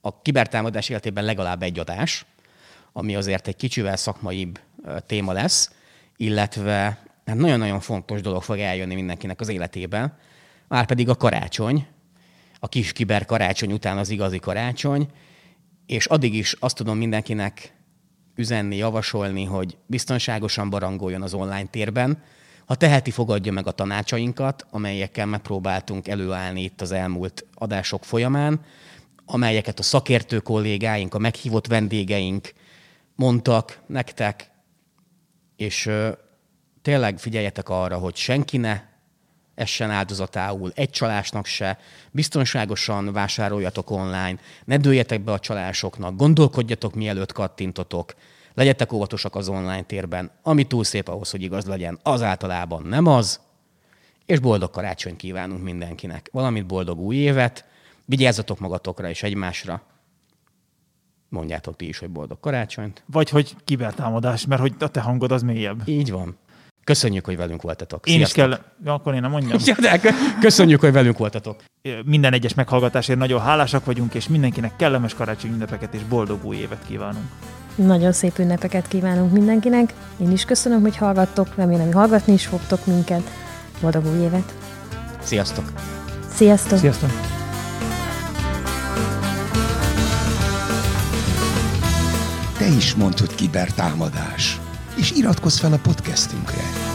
a 0.00 0.22
kibertámadás 0.22 0.88
életében 0.88 1.24
legalább 1.24 1.62
egy 1.62 1.78
adás, 1.78 2.24
ami 2.92 3.16
azért 3.16 3.48
egy 3.48 3.56
kicsivel 3.56 3.96
szakmaibb 3.96 4.60
téma 5.06 5.32
lesz, 5.32 5.70
illetve 6.16 7.02
hát 7.26 7.36
nagyon-nagyon 7.36 7.80
fontos 7.80 8.20
dolog 8.20 8.42
fog 8.42 8.58
eljönni 8.58 8.94
mindenkinek 8.94 9.40
az 9.40 9.48
életében, 9.48 10.16
már 10.70 10.86
pedig 10.86 11.08
a 11.08 11.14
karácsony, 11.14 11.86
a 12.60 12.68
kis 12.68 12.92
kiber 12.92 13.24
karácsony 13.24 13.72
után 13.72 13.98
az 13.98 14.10
igazi 14.10 14.38
karácsony, 14.38 15.08
és 15.86 16.06
addig 16.06 16.34
is 16.34 16.52
azt 16.58 16.76
tudom 16.76 16.98
mindenkinek 16.98 17.74
üzenni, 18.34 18.76
javasolni, 18.76 19.44
hogy 19.44 19.76
biztonságosan 19.86 20.70
barangoljon 20.70 21.22
az 21.22 21.34
online 21.34 21.66
térben. 21.66 22.22
Ha 22.66 22.74
teheti, 22.74 23.10
fogadja 23.10 23.52
meg 23.52 23.66
a 23.66 23.70
tanácsainkat, 23.70 24.66
amelyekkel 24.70 25.26
megpróbáltunk 25.26 26.08
előállni 26.08 26.62
itt 26.62 26.80
az 26.80 26.92
elmúlt 26.92 27.46
adások 27.54 28.04
folyamán, 28.04 28.60
amelyeket 29.24 29.78
a 29.78 29.82
szakértő 29.82 30.38
kollégáink, 30.38 31.14
a 31.14 31.18
meghívott 31.18 31.66
vendégeink 31.66 32.52
mondtak 33.14 33.80
nektek, 33.86 34.50
és 35.56 35.86
ö, 35.86 36.10
tényleg 36.82 37.18
figyeljetek 37.18 37.68
arra, 37.68 37.98
hogy 37.98 38.16
senki 38.16 38.56
ne 38.56 38.88
essen 39.60 39.90
áldozatául, 39.90 40.72
egy 40.74 40.90
csalásnak 40.90 41.46
se, 41.46 41.78
biztonságosan 42.10 43.12
vásároljatok 43.12 43.90
online, 43.90 44.38
ne 44.64 44.76
dőljetek 44.76 45.20
be 45.20 45.32
a 45.32 45.38
csalásoknak, 45.38 46.16
gondolkodjatok 46.16 46.94
mielőtt 46.94 47.32
kattintotok, 47.32 48.14
legyetek 48.54 48.92
óvatosak 48.92 49.34
az 49.34 49.48
online 49.48 49.82
térben, 49.82 50.30
ami 50.42 50.66
túl 50.66 50.84
szép 50.84 51.08
ahhoz, 51.08 51.30
hogy 51.30 51.42
igaz 51.42 51.64
legyen, 51.64 51.98
az 52.02 52.22
általában 52.22 52.82
nem 52.82 53.06
az, 53.06 53.40
és 54.26 54.38
boldog 54.38 54.70
karácsonyt 54.70 55.16
kívánunk 55.16 55.62
mindenkinek. 55.62 56.28
Valamit 56.32 56.66
boldog 56.66 56.98
új 56.98 57.16
évet, 57.16 57.64
vigyázzatok 58.04 58.58
magatokra 58.58 59.08
és 59.08 59.22
egymásra. 59.22 59.82
Mondjátok 61.28 61.76
ti 61.76 61.88
is, 61.88 61.98
hogy 61.98 62.10
boldog 62.10 62.40
karácsonyt. 62.40 63.02
Vagy 63.06 63.28
hogy 63.28 63.56
kibertámadás, 63.64 64.46
mert 64.46 64.60
hogy 64.60 64.74
a 64.78 64.88
te 64.88 65.00
hangod 65.00 65.32
az 65.32 65.42
mélyebb. 65.42 65.88
Így 65.88 66.10
van. 66.10 66.36
Köszönjük, 66.90 67.24
hogy 67.24 67.36
velünk 67.36 67.62
voltatok. 67.62 68.06
Én 68.06 68.14
Sziasztok. 68.14 68.36
is 68.36 68.42
kell, 68.42 68.60
ja, 68.84 68.92
akkor 68.94 69.14
én 69.14 69.20
nem 69.20 69.30
mondjam. 69.30 69.58
Ja, 69.64 69.74
de 69.80 69.88
hát 69.88 70.00
köszönjük, 70.40 70.80
hogy 70.80 70.92
velünk 70.92 71.18
voltatok. 71.18 71.62
Minden 72.04 72.32
egyes 72.32 72.54
meghallgatásért 72.54 73.18
nagyon 73.18 73.40
hálásak 73.40 73.84
vagyunk, 73.84 74.14
és 74.14 74.28
mindenkinek 74.28 74.76
kellemes 74.76 75.14
karácsonyi 75.14 75.52
ünnepeket 75.52 75.94
és 75.94 76.00
boldog 76.08 76.44
új 76.44 76.56
évet 76.56 76.78
kívánunk. 76.86 77.24
Nagyon 77.74 78.12
szép 78.12 78.38
ünnepeket 78.38 78.88
kívánunk 78.88 79.32
mindenkinek. 79.32 79.94
Én 80.20 80.30
is 80.30 80.44
köszönöm, 80.44 80.80
hogy 80.80 80.96
hallgattok, 80.96 81.54
remélem, 81.54 81.84
hogy 81.84 81.94
hallgatni 81.94 82.32
is 82.32 82.46
fogtok 82.46 82.86
minket. 82.86 83.30
Boldog 83.80 84.06
új 84.06 84.22
évet! 84.22 84.54
Sziasztok! 85.22 85.72
Sziasztok! 86.34 86.78
Sziasztok! 86.78 87.10
Te 92.58 92.66
is 92.66 92.94
mondtad 92.94 93.34
kibertámadás 93.34 94.60
és 95.00 95.10
iratkozz 95.10 95.58
fel 95.58 95.72
a 95.72 95.78
podcastünkre. 95.78 96.89